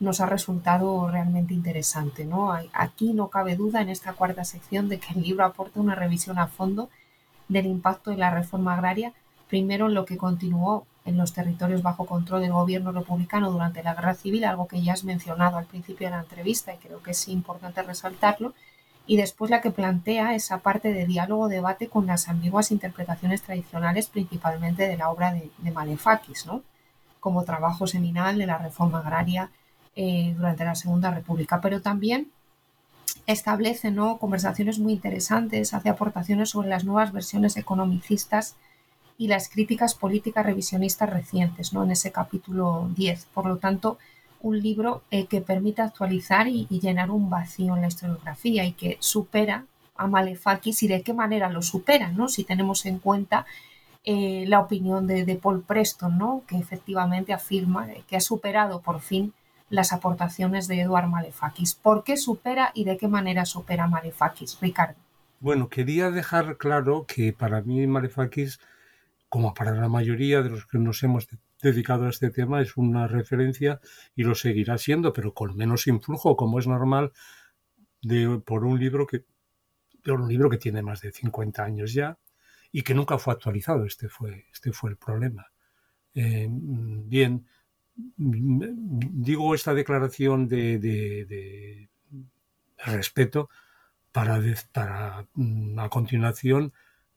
nos 0.00 0.20
ha 0.20 0.26
resultado 0.26 1.08
realmente 1.08 1.54
interesante. 1.54 2.24
¿no? 2.24 2.52
Aquí 2.72 3.12
no 3.12 3.28
cabe 3.28 3.54
duda 3.54 3.80
en 3.80 3.90
esta 3.90 4.12
cuarta 4.14 4.44
sección 4.44 4.88
de 4.88 4.98
que 4.98 5.14
el 5.14 5.22
libro 5.22 5.44
aporta 5.44 5.78
una 5.78 5.94
revisión 5.94 6.40
a 6.40 6.48
fondo 6.48 6.90
del 7.46 7.66
impacto 7.66 8.10
de 8.10 8.16
la 8.16 8.30
reforma 8.30 8.74
agraria, 8.74 9.12
primero 9.48 9.86
en 9.86 9.94
lo 9.94 10.04
que 10.04 10.16
continuó 10.16 10.84
en 11.04 11.16
los 11.16 11.32
territorios 11.32 11.82
bajo 11.82 12.06
control 12.06 12.40
del 12.40 12.52
gobierno 12.52 12.90
republicano 12.90 13.52
durante 13.52 13.84
la 13.84 13.94
guerra 13.94 14.14
civil, 14.14 14.44
algo 14.44 14.66
que 14.66 14.82
ya 14.82 14.94
has 14.94 15.04
mencionado 15.04 15.58
al 15.58 15.66
principio 15.66 16.08
de 16.08 16.14
la 16.16 16.20
entrevista 16.20 16.74
y 16.74 16.78
creo 16.78 17.02
que 17.04 17.12
es 17.12 17.28
importante 17.28 17.82
resaltarlo, 17.82 18.52
y 19.08 19.16
después 19.16 19.50
la 19.50 19.62
que 19.62 19.70
plantea 19.70 20.34
esa 20.34 20.58
parte 20.58 20.92
de 20.92 21.06
diálogo-debate 21.06 21.88
con 21.88 22.06
las 22.06 22.28
ambiguas 22.28 22.70
interpretaciones 22.70 23.40
tradicionales, 23.40 24.08
principalmente 24.08 24.86
de 24.86 24.98
la 24.98 25.08
obra 25.08 25.32
de, 25.32 25.70
Malefakis, 25.70 26.44
¿no? 26.44 26.62
como 27.18 27.44
trabajo 27.44 27.86
seminal 27.86 28.36
de 28.36 28.46
la 28.46 28.58
reforma 28.58 28.98
agraria 28.98 29.50
eh, 29.96 30.34
durante 30.36 30.66
la 30.66 30.74
Segunda 30.74 31.10
República. 31.10 31.58
Pero 31.62 31.80
también 31.80 32.30
establece 33.26 33.90
¿no? 33.90 34.18
conversaciones 34.18 34.78
muy 34.78 34.92
interesantes, 34.92 35.72
hace 35.72 35.88
aportaciones 35.88 36.50
sobre 36.50 36.68
las 36.68 36.84
nuevas 36.84 37.10
versiones 37.10 37.56
economicistas 37.56 38.56
y 39.16 39.28
las 39.28 39.48
críticas 39.48 39.94
políticas 39.94 40.44
revisionistas 40.44 41.08
recientes 41.08 41.72
¿no? 41.72 41.82
en 41.82 41.92
ese 41.92 42.12
capítulo 42.12 42.90
10. 42.94 43.24
Por 43.32 43.46
lo 43.46 43.56
tanto, 43.56 43.96
un 44.40 44.60
libro 44.60 45.02
eh, 45.10 45.26
que 45.26 45.40
permite 45.40 45.82
actualizar 45.82 46.48
y, 46.48 46.66
llenar 46.68 47.10
un 47.10 47.30
vacío 47.30 47.74
en 47.74 47.82
la 47.82 47.88
historiografía 47.88 48.64
y 48.64 48.72
que 48.72 48.96
supera 49.00 49.64
a 49.96 50.06
Malefakis 50.06 50.82
y 50.82 50.88
de 50.88 51.02
qué 51.02 51.12
manera 51.12 51.48
lo 51.48 51.62
supera, 51.62 52.10
¿no? 52.12 52.28
Si 52.28 52.44
tenemos 52.44 52.86
en 52.86 52.98
cuenta 52.98 53.46
eh, 54.04 54.44
la 54.46 54.60
opinión 54.60 55.06
de, 55.06 55.40
Paul 55.42 55.62
Preston, 55.62 56.18
¿no? 56.18 56.44
Que 56.46 56.56
efectivamente 56.56 57.32
afirma 57.32 57.88
que 58.06 58.16
ha 58.16 58.20
superado 58.20 58.80
por 58.80 59.00
fin 59.00 59.32
las 59.70 59.92
aportaciones 59.92 60.68
de 60.68 60.80
Eduard 60.80 61.08
Malefakis. 61.08 61.74
¿Por 61.74 62.04
qué 62.04 62.16
supera 62.16 62.70
y 62.74 62.84
de 62.84 62.96
qué 62.96 63.08
manera 63.08 63.44
supera 63.44 63.86
Malefakis, 63.86 64.58
Ricardo? 64.60 64.94
Bueno, 65.40 65.68
quería 65.68 66.10
dejar 66.10 66.56
claro 66.56 67.04
que 67.06 67.32
para 67.32 67.60
mí 67.62 67.86
Malefakis, 67.86 68.60
como 69.28 69.54
para 69.54 69.72
la 69.72 69.88
mayoría 69.88 70.42
de 70.42 70.50
los 70.50 70.66
que 70.66 70.78
nos 70.78 71.02
hemos 71.02 71.28
dedicado 71.62 72.06
a 72.06 72.10
este 72.10 72.30
tema 72.30 72.60
es 72.60 72.76
una 72.76 73.06
referencia 73.08 73.80
y 74.14 74.22
lo 74.22 74.34
seguirá 74.34 74.78
siendo, 74.78 75.12
pero 75.12 75.34
con 75.34 75.56
menos 75.56 75.86
influjo, 75.86 76.36
como 76.36 76.58
es 76.58 76.66
normal, 76.66 77.12
de, 78.02 78.40
por 78.44 78.64
un 78.64 78.78
libro 78.78 79.06
que 79.06 79.24
un 80.12 80.28
libro 80.28 80.48
que 80.48 80.58
tiene 80.58 80.82
más 80.82 81.00
de 81.00 81.12
50 81.12 81.62
años 81.62 81.92
ya 81.92 82.18
y 82.72 82.82
que 82.82 82.94
nunca 82.94 83.18
fue 83.18 83.32
actualizado. 83.32 83.84
Este 83.84 84.08
fue, 84.08 84.46
este 84.52 84.72
fue 84.72 84.90
el 84.90 84.96
problema. 84.96 85.46
Eh, 86.14 86.48
bien, 86.50 87.46
digo 88.16 89.54
esta 89.54 89.74
declaración 89.74 90.48
de, 90.48 90.78
de, 90.78 91.88
respeto 92.84 93.50
para, 94.12 94.40
para 94.72 95.26
a 95.78 95.88
continuación 95.90 96.72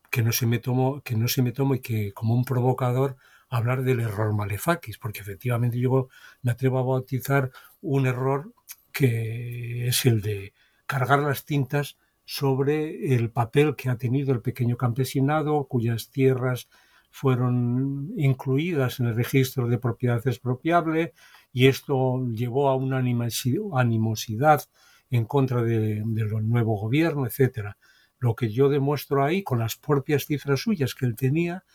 que 0.10 0.24
no 0.24 0.32
se 0.32 0.48
me 0.48 0.58
tomó 0.60 1.02
que 1.02 1.16
no 1.16 1.28
se 1.28 1.44
me 1.44 1.52
tomo 1.52 1.76
y 1.76 1.82
que 1.82 2.14
como 2.14 2.34
un 2.34 2.44
provocador 2.44 3.16
hablar 3.52 3.84
del 3.84 4.00
error 4.00 4.34
Malefakis, 4.34 4.98
porque 4.98 5.20
efectivamente 5.20 5.78
yo 5.78 6.08
me 6.42 6.52
atrevo 6.52 6.80
a 6.80 6.84
bautizar 6.84 7.52
un 7.82 8.08
error 8.08 8.54
que 8.94 9.88
es 9.88 10.06
el 10.06 10.22
de 10.22 10.54
cargar 10.86 11.20
las 11.20 11.46
tintas 11.46 11.98
sobre 12.24 13.14
el 13.14 13.30
papel 13.30 13.76
que 13.76 13.90
ha 13.90 13.98
tenido 13.98 14.34
el 14.34 14.42
pequeño 14.42 14.78
campesinado, 14.78 15.66
cuyas 15.66 16.10
tierras 16.10 16.70
fueron 17.10 18.14
incluidas 18.16 19.02
en 19.02 19.08
el 19.08 19.16
registro 19.16 19.68
de 19.68 19.78
propiedad 19.78 20.26
expropiable 20.26 21.14
y 21.52 21.68
esto 21.68 22.26
llevó 22.30 22.70
a 22.70 22.76
una 22.76 23.00
animosidad 23.00 24.64
en 25.10 25.26
contra 25.26 25.62
del 25.62 26.06
nuevo 26.06 26.80
gobierno, 26.80 27.26
etcétera. 27.26 27.78
Lo 28.18 28.34
que 28.34 28.50
yo 28.50 28.70
demuestro 28.70 29.26
ahí 29.26 29.44
con 29.44 29.60
las 29.60 29.76
propias 29.76 30.26
cifras 30.26 30.62
suyas 30.62 30.96
que 30.96 31.06
él 31.06 31.18
tenía 31.18 31.66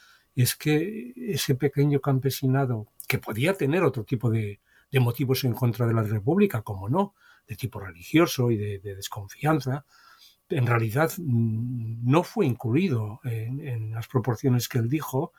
es 0.42 0.55
que 0.55 1.12
ese 1.16 1.55
pequeño 1.55 2.01
campesinado, 2.01 2.88
que 3.09 3.18
podía 3.18 3.55
tener 3.55 3.83
otro 3.83 4.05
tipo 4.05 4.31
de, 4.31 4.61
motivos 4.99 5.44
en 5.44 5.53
contra 5.53 5.87
de 5.87 5.92
la 5.92 6.03
República, 6.03 6.62
como 6.62 6.88
no, 6.88 7.14
de 7.46 7.55
tipo 7.55 7.81
religioso 7.81 8.51
y 8.51 8.57
de, 8.57 8.79
desconfianza, 8.79 9.85
en 10.49 10.66
realidad 10.66 11.11
mm, 11.18 12.11
no 12.11 12.22
fue 12.22 12.46
incluido 12.46 13.20
en, 13.25 13.92
las 13.92 14.09
proporciones 14.09 14.69
que 14.69 14.79
él 14.79 14.88
dijo 14.88 15.33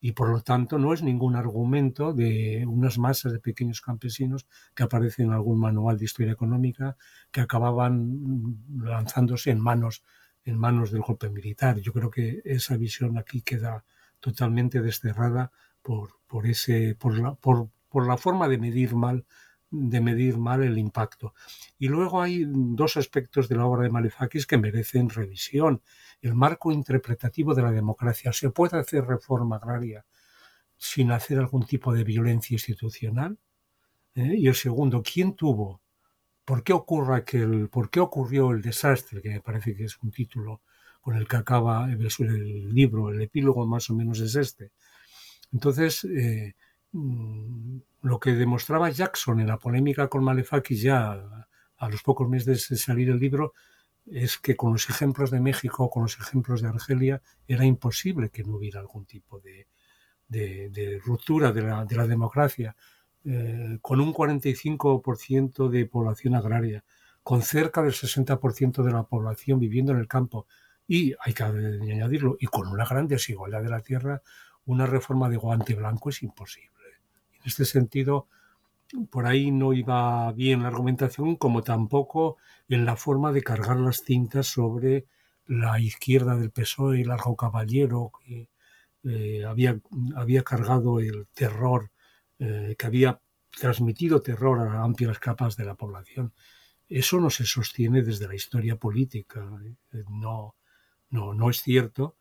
y 0.00 0.12
por 0.12 0.28
lo 0.28 0.42
tanto 0.42 0.78
no 0.78 0.92
es 0.92 1.02
ningún 1.02 1.36
argumento 1.36 2.12
de 2.12 2.64
unas 2.66 2.98
masas 2.98 3.32
de 3.32 3.40
pequeños 3.40 3.80
campesinos 3.80 4.46
que 4.74 4.82
aparecen 4.82 5.26
en 5.26 5.32
algún 5.32 5.58
manual 5.58 5.98
de 5.98 6.04
historia 6.04 6.32
económica 6.32 6.96
que 7.30 7.40
acababan 7.40 8.58
lanzándose 8.76 9.50
en 9.50 9.60
manos 9.60 10.04
en 10.44 10.56
manos 10.58 10.90
del 10.90 11.02
golpe 11.02 11.28
militar. 11.28 11.78
Yo 11.78 11.92
creo 11.92 12.10
que 12.10 12.40
esa 12.44 12.76
visión 12.76 13.18
aquí 13.18 13.42
queda 13.42 13.84
totalmente 14.20 14.80
desterrada 14.80 15.52
por, 15.82 16.18
por, 16.26 16.46
ese, 16.46 16.94
por, 16.94 17.18
la, 17.18 17.34
por, 17.34 17.68
por 17.88 18.06
la 18.06 18.16
forma 18.16 18.48
de 18.48 18.58
medir 18.58 18.94
mal 18.94 19.24
de 19.70 20.00
medir 20.00 20.38
mal 20.38 20.62
el 20.62 20.78
impacto. 20.78 21.34
Y 21.78 21.88
luego 21.88 22.22
hay 22.22 22.44
dos 22.46 22.96
aspectos 22.96 23.48
de 23.48 23.56
la 23.56 23.66
obra 23.66 23.82
de 23.82 23.90
Malefakis 23.90 24.46
que 24.46 24.58
merecen 24.58 25.10
revisión. 25.10 25.82
El 26.22 26.34
marco 26.34 26.72
interpretativo 26.72 27.54
de 27.54 27.62
la 27.62 27.70
democracia. 27.70 28.32
¿Se 28.32 28.50
puede 28.50 28.78
hacer 28.78 29.04
reforma 29.04 29.56
agraria 29.56 30.04
sin 30.76 31.10
hacer 31.10 31.38
algún 31.38 31.66
tipo 31.66 31.92
de 31.92 32.04
violencia 32.04 32.54
institucional? 32.54 33.38
¿Eh? 34.14 34.36
Y 34.38 34.48
el 34.48 34.54
segundo, 34.54 35.02
¿quién 35.02 35.34
tuvo? 35.34 35.82
¿Por 36.44 36.62
qué, 36.62 36.72
ocurra 36.72 37.16
aquel, 37.16 37.68
¿Por 37.68 37.90
qué 37.90 38.00
ocurrió 38.00 38.52
el 38.52 38.62
desastre? 38.62 39.20
Que 39.20 39.30
me 39.30 39.40
parece 39.40 39.76
que 39.76 39.84
es 39.84 39.98
un 40.02 40.10
título 40.10 40.62
con 41.08 41.16
el 41.16 41.26
que 41.26 41.38
acaba 41.38 41.90
el, 41.90 42.74
libro, 42.74 43.08
el 43.08 43.22
epílogo 43.22 43.66
más 43.66 43.88
o 43.88 43.94
menos 43.94 44.20
es 44.20 44.34
este. 44.34 44.72
Entonces, 45.54 46.04
eh, 46.04 46.54
mm, 46.92 47.78
lo 48.02 48.20
que 48.20 48.32
demostraba 48.32 48.90
Jackson 48.90 49.40
en 49.40 49.46
la 49.46 49.56
polémica 49.56 50.08
con 50.08 50.22
Malefakis 50.22 50.82
ya 50.82 51.46
a 51.78 51.88
los 51.88 52.02
pocos 52.02 52.28
meses 52.28 52.68
de 52.68 52.76
salir 52.76 53.08
el 53.08 53.18
libro 53.18 53.54
es 54.04 54.36
que 54.36 54.54
con 54.54 54.72
los 54.72 54.90
ejemplos 54.90 55.30
de 55.30 55.40
México, 55.40 55.88
con 55.88 56.02
los 56.02 56.18
ejemplos 56.20 56.60
de 56.60 56.68
Argelia, 56.68 57.22
era 57.46 57.64
imposible 57.64 58.28
que 58.28 58.44
no 58.44 58.56
hubiera 58.56 58.80
algún 58.80 59.06
tipo 59.06 59.40
de, 59.40 59.66
ruptura 61.06 61.52
de 61.52 61.62
la, 61.62 62.06
democracia, 62.06 62.76
eh, 63.24 63.78
con 63.80 64.02
un 64.02 64.12
45% 64.12 65.70
de 65.70 65.86
población 65.86 66.34
agraria, 66.34 66.84
con 67.22 67.40
cerca 67.40 67.80
del 67.80 67.94
60% 67.94 68.82
de 68.82 68.92
la 68.92 69.04
población 69.04 69.58
viviendo 69.58 69.92
en 69.92 70.00
el 70.00 70.06
campo, 70.06 70.46
y 70.88 71.14
hay 71.20 71.34
que 71.34 71.44
añadirlo, 71.44 72.36
y 72.40 72.46
con 72.46 72.66
una 72.66 72.86
gran 72.86 73.06
desigualdad 73.06 73.62
de 73.62 73.68
la 73.68 73.82
tierra, 73.82 74.22
una 74.64 74.86
reforma 74.86 75.28
de 75.28 75.36
guante 75.36 75.74
blanco 75.74 76.08
es 76.08 76.22
imposible. 76.22 76.70
En 77.34 77.42
este 77.44 77.66
sentido, 77.66 78.26
por 79.10 79.26
ahí 79.26 79.50
no 79.50 79.74
iba 79.74 80.32
bien 80.32 80.62
la 80.62 80.68
argumentación, 80.68 81.36
como 81.36 81.62
tampoco 81.62 82.38
en 82.68 82.86
la 82.86 82.96
forma 82.96 83.32
de 83.32 83.42
cargar 83.42 83.76
las 83.76 84.02
cintas 84.02 84.46
sobre 84.46 85.06
la 85.46 85.78
izquierda 85.78 86.36
del 86.36 86.50
PSOE 86.50 87.00
y 87.00 87.04
Largo 87.04 87.36
Caballero, 87.36 88.10
que 88.24 88.48
eh, 89.04 89.44
había, 89.44 89.78
había 90.16 90.42
cargado 90.42 91.00
el 91.00 91.26
terror, 91.34 91.90
eh, 92.38 92.76
que 92.78 92.86
había 92.86 93.20
transmitido 93.58 94.22
terror 94.22 94.58
a 94.60 94.82
amplias 94.82 95.18
capas 95.18 95.56
de 95.56 95.64
la 95.64 95.74
población. 95.74 96.32
Eso 96.88 97.20
no 97.20 97.28
se 97.28 97.44
sostiene 97.44 98.02
desde 98.02 98.26
la 98.26 98.34
historia 98.34 98.76
política, 98.76 99.46
eh, 99.92 100.04
no, 100.08 100.54
no, 101.10 101.34
no 101.34 101.50
es 101.50 101.62
cierto. 101.62 102.16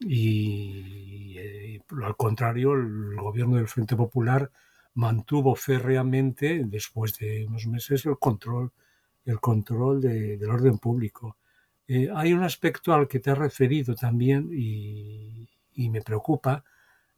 Y 0.00 1.78
al 2.02 2.16
contrario, 2.16 2.72
el 2.74 3.16
gobierno 3.16 3.56
del 3.56 3.68
Frente 3.68 3.96
Popular 3.96 4.50
mantuvo 4.94 5.54
férreamente, 5.54 6.62
después 6.66 7.18
de 7.18 7.46
unos 7.46 7.66
meses, 7.66 8.04
el 8.06 8.18
control, 8.18 8.72
el 9.24 9.40
control 9.40 10.00
del 10.00 10.50
orden 10.50 10.78
público. 10.78 11.36
Eh, 11.88 12.08
hay 12.14 12.32
un 12.32 12.42
aspecto 12.42 12.92
al 12.92 13.08
que 13.08 13.20
te 13.20 13.30
has 13.30 13.38
referido 13.38 13.94
también 13.94 14.50
y, 14.52 15.48
me 15.90 16.02
preocupa, 16.02 16.64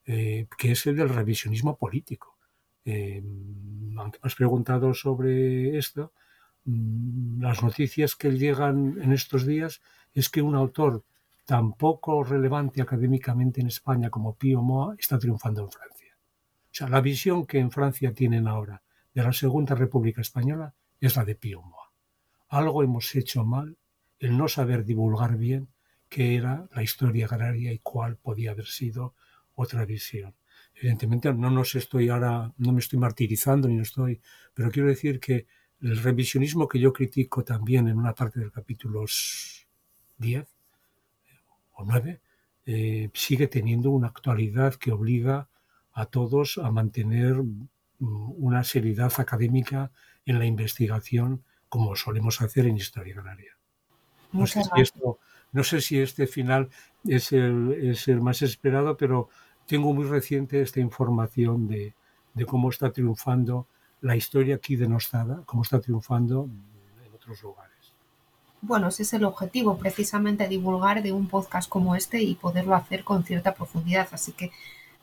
eh, 0.06 0.46
que 0.58 0.72
es 0.72 0.86
el 0.86 0.96
del 0.96 1.08
revisionismo 1.08 1.76
político. 1.76 2.38
Eh, 2.84 3.22
aunque 3.96 4.18
has 4.22 4.34
preguntado 4.34 4.94
sobre 4.94 5.78
esto, 5.78 6.12
mm, 6.64 7.42
las 7.42 7.62
noticias 7.62 8.14
que 8.16 8.30
llegan 8.32 8.98
en 9.02 9.12
estos 9.12 9.46
días 9.46 9.80
es 10.14 10.30
que 10.30 10.40
un 10.40 10.54
autor 10.54 11.04
tan 11.44 11.74
poco 11.74 12.24
relevante 12.24 12.80
académicamente 12.80 13.60
en 13.60 13.66
España 13.66 14.08
como 14.08 14.36
Pío 14.36 14.62
Moa 14.62 14.94
está 14.98 15.18
triunfando 15.18 15.62
en 15.62 15.70
Francia. 15.70 16.16
O 16.16 16.76
sea, 16.76 16.88
la 16.88 17.00
visión 17.00 17.46
que 17.46 17.58
en 17.58 17.70
Francia 17.70 18.14
tienen 18.14 18.48
ahora 18.48 18.82
de 19.12 19.22
la 19.22 19.32
Segunda 19.32 19.74
República 19.74 20.20
Española 20.20 20.74
es 21.00 21.16
la 21.16 21.24
de 21.24 21.34
Pío 21.34 21.62
Moa. 21.62 21.92
Algo 22.48 22.82
hemos 22.82 23.14
hecho 23.14 23.44
mal 23.44 23.76
el 24.18 24.36
no 24.38 24.48
saber 24.48 24.84
divulgar 24.84 25.36
bien 25.36 25.68
qué 26.08 26.36
era 26.36 26.68
la 26.72 26.82
historia 26.82 27.26
agraria 27.26 27.72
y 27.72 27.80
cuál 27.80 28.16
podía 28.16 28.52
haber 28.52 28.66
sido 28.66 29.14
otra 29.54 29.84
visión. 29.84 30.34
Evidentemente 30.74 31.32
no 31.32 31.50
nos 31.50 31.74
estoy 31.74 32.08
ahora, 32.08 32.52
no 32.56 32.72
me 32.72 32.80
estoy 32.80 32.98
martirizando 32.98 33.68
ni 33.68 33.74
no 33.76 33.82
estoy, 33.82 34.20
pero 34.54 34.70
quiero 34.70 34.88
decir 34.88 35.20
que 35.20 35.46
el 35.80 36.02
revisionismo 36.02 36.66
que 36.66 36.80
yo 36.80 36.92
critico 36.92 37.44
también 37.44 37.88
en 37.88 37.98
una 37.98 38.14
parte 38.14 38.40
del 38.40 38.50
capítulo 38.50 39.04
10 40.18 40.46
o 41.74 41.84
9 41.84 42.20
eh, 42.66 43.10
sigue 43.12 43.46
teniendo 43.46 43.90
una 43.90 44.08
actualidad 44.08 44.74
que 44.74 44.90
obliga 44.90 45.48
a 45.92 46.06
todos 46.06 46.58
a 46.58 46.70
mantener 46.70 47.34
mm, 47.34 47.68
una 47.98 48.64
seriedad 48.64 49.12
académica 49.18 49.90
en 50.26 50.38
la 50.38 50.46
investigación 50.46 51.44
como 51.68 51.94
solemos 51.96 52.40
hacer 52.40 52.66
en 52.66 52.76
Historia 52.76 53.14
Agraria. 53.18 53.56
No 54.32 54.46
sé, 54.46 54.62
si 54.64 54.80
esto, 54.80 55.18
no 55.52 55.62
sé 55.62 55.80
si 55.80 55.98
este 55.98 56.26
final 56.26 56.70
es 57.04 57.32
el, 57.32 57.72
es 57.72 58.08
el, 58.08 58.20
más 58.20 58.42
esperado, 58.42 58.96
pero 58.96 59.28
tengo 59.66 59.92
muy 59.92 60.06
reciente 60.06 60.60
esta 60.60 60.80
información 60.80 61.68
de, 61.68 61.94
de, 62.32 62.46
cómo 62.46 62.70
está 62.70 62.92
triunfando 62.92 63.68
la 64.00 64.16
historia 64.16 64.56
aquí 64.56 64.76
denostada, 64.76 65.42
cómo 65.46 65.62
está 65.62 65.80
triunfando 65.80 66.48
en 67.04 67.14
otros 67.14 67.42
lugares. 67.42 67.73
Bueno, 68.66 68.88
ese 68.88 69.02
es 69.02 69.12
el 69.12 69.24
objetivo, 69.24 69.76
precisamente 69.76 70.48
divulgar 70.48 71.02
de 71.02 71.12
un 71.12 71.28
podcast 71.28 71.68
como 71.68 71.96
este 71.96 72.22
y 72.22 72.34
poderlo 72.34 72.74
hacer 72.74 73.04
con 73.04 73.22
cierta 73.22 73.52
profundidad. 73.52 74.08
Así 74.10 74.32
que 74.32 74.52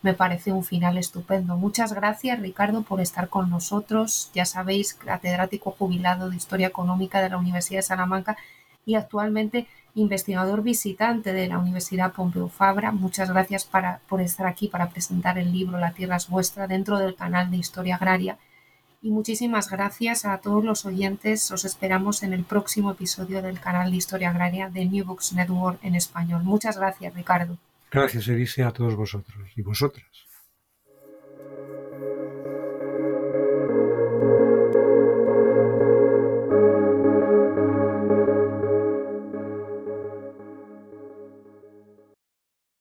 me 0.01 0.16
parece 0.16 0.51
un 0.51 0.64
final 0.64 0.97
estupendo. 0.97 1.55
Muchas 1.57 1.93
gracias, 1.93 2.39
Ricardo, 2.39 2.82
por 2.82 3.01
estar 3.01 3.30
con 3.30 3.51
nosotros. 3.51 4.32
Ya 4.34 4.45
sabéis, 4.45 4.95
catedrático 4.95 5.76
jubilado 5.78 6.32
de 6.32 6.38
Historia 6.38 6.70
Económica 6.70 7.22
de 7.22 7.30
la 7.30 7.38
Universidad 7.38 7.80
de 7.80 7.84
Salamanca 7.84 8.36
y 8.84 8.95
actualmente 8.95 9.68
investigador 9.93 10.64
visitante 10.64 11.32
de 11.32 11.47
la 11.47 11.59
Universidad 11.59 12.14
Pompeu 12.14 12.47
Fabra. 12.47 12.91
Muchas 12.91 13.30
gracias 13.30 13.70
por 14.09 14.22
estar 14.22 14.47
aquí 14.47 14.70
para 14.70 14.89
presentar 14.89 15.38
el 15.38 15.51
libro 15.51 15.78
La 15.78 15.91
Tierra 15.91 16.16
es 16.16 16.28
vuestra 16.30 16.66
dentro 16.66 16.97
del 16.97 17.14
canal 17.14 17.51
de 17.51 17.57
Historia 17.57 17.97
Agraria. 17.97 18.39
Y 19.03 19.09
muchísimas 19.09 19.69
gracias 19.69 20.25
a 20.25 20.37
todos 20.37 20.63
los 20.63 20.85
oyentes. 20.85 21.49
Os 21.51 21.65
esperamos 21.65 22.21
en 22.21 22.33
el 22.33 22.43
próximo 22.43 22.91
episodio 22.91 23.41
del 23.41 23.59
canal 23.59 23.89
de 23.89 23.97
Historia 23.97 24.29
Agraria 24.29 24.69
de 24.69 24.85
New 24.85 25.05
Books 25.05 25.33
Network 25.33 25.79
en 25.83 25.95
español. 25.95 26.43
Muchas 26.43 26.77
gracias, 26.77 27.13
Ricardo. 27.15 27.57
Gracias, 27.89 28.27
Elise, 28.27 28.63
a 28.63 28.71
todos 28.71 28.95
vosotros 28.95 29.49
y 29.55 29.61
vosotras. 29.63 30.05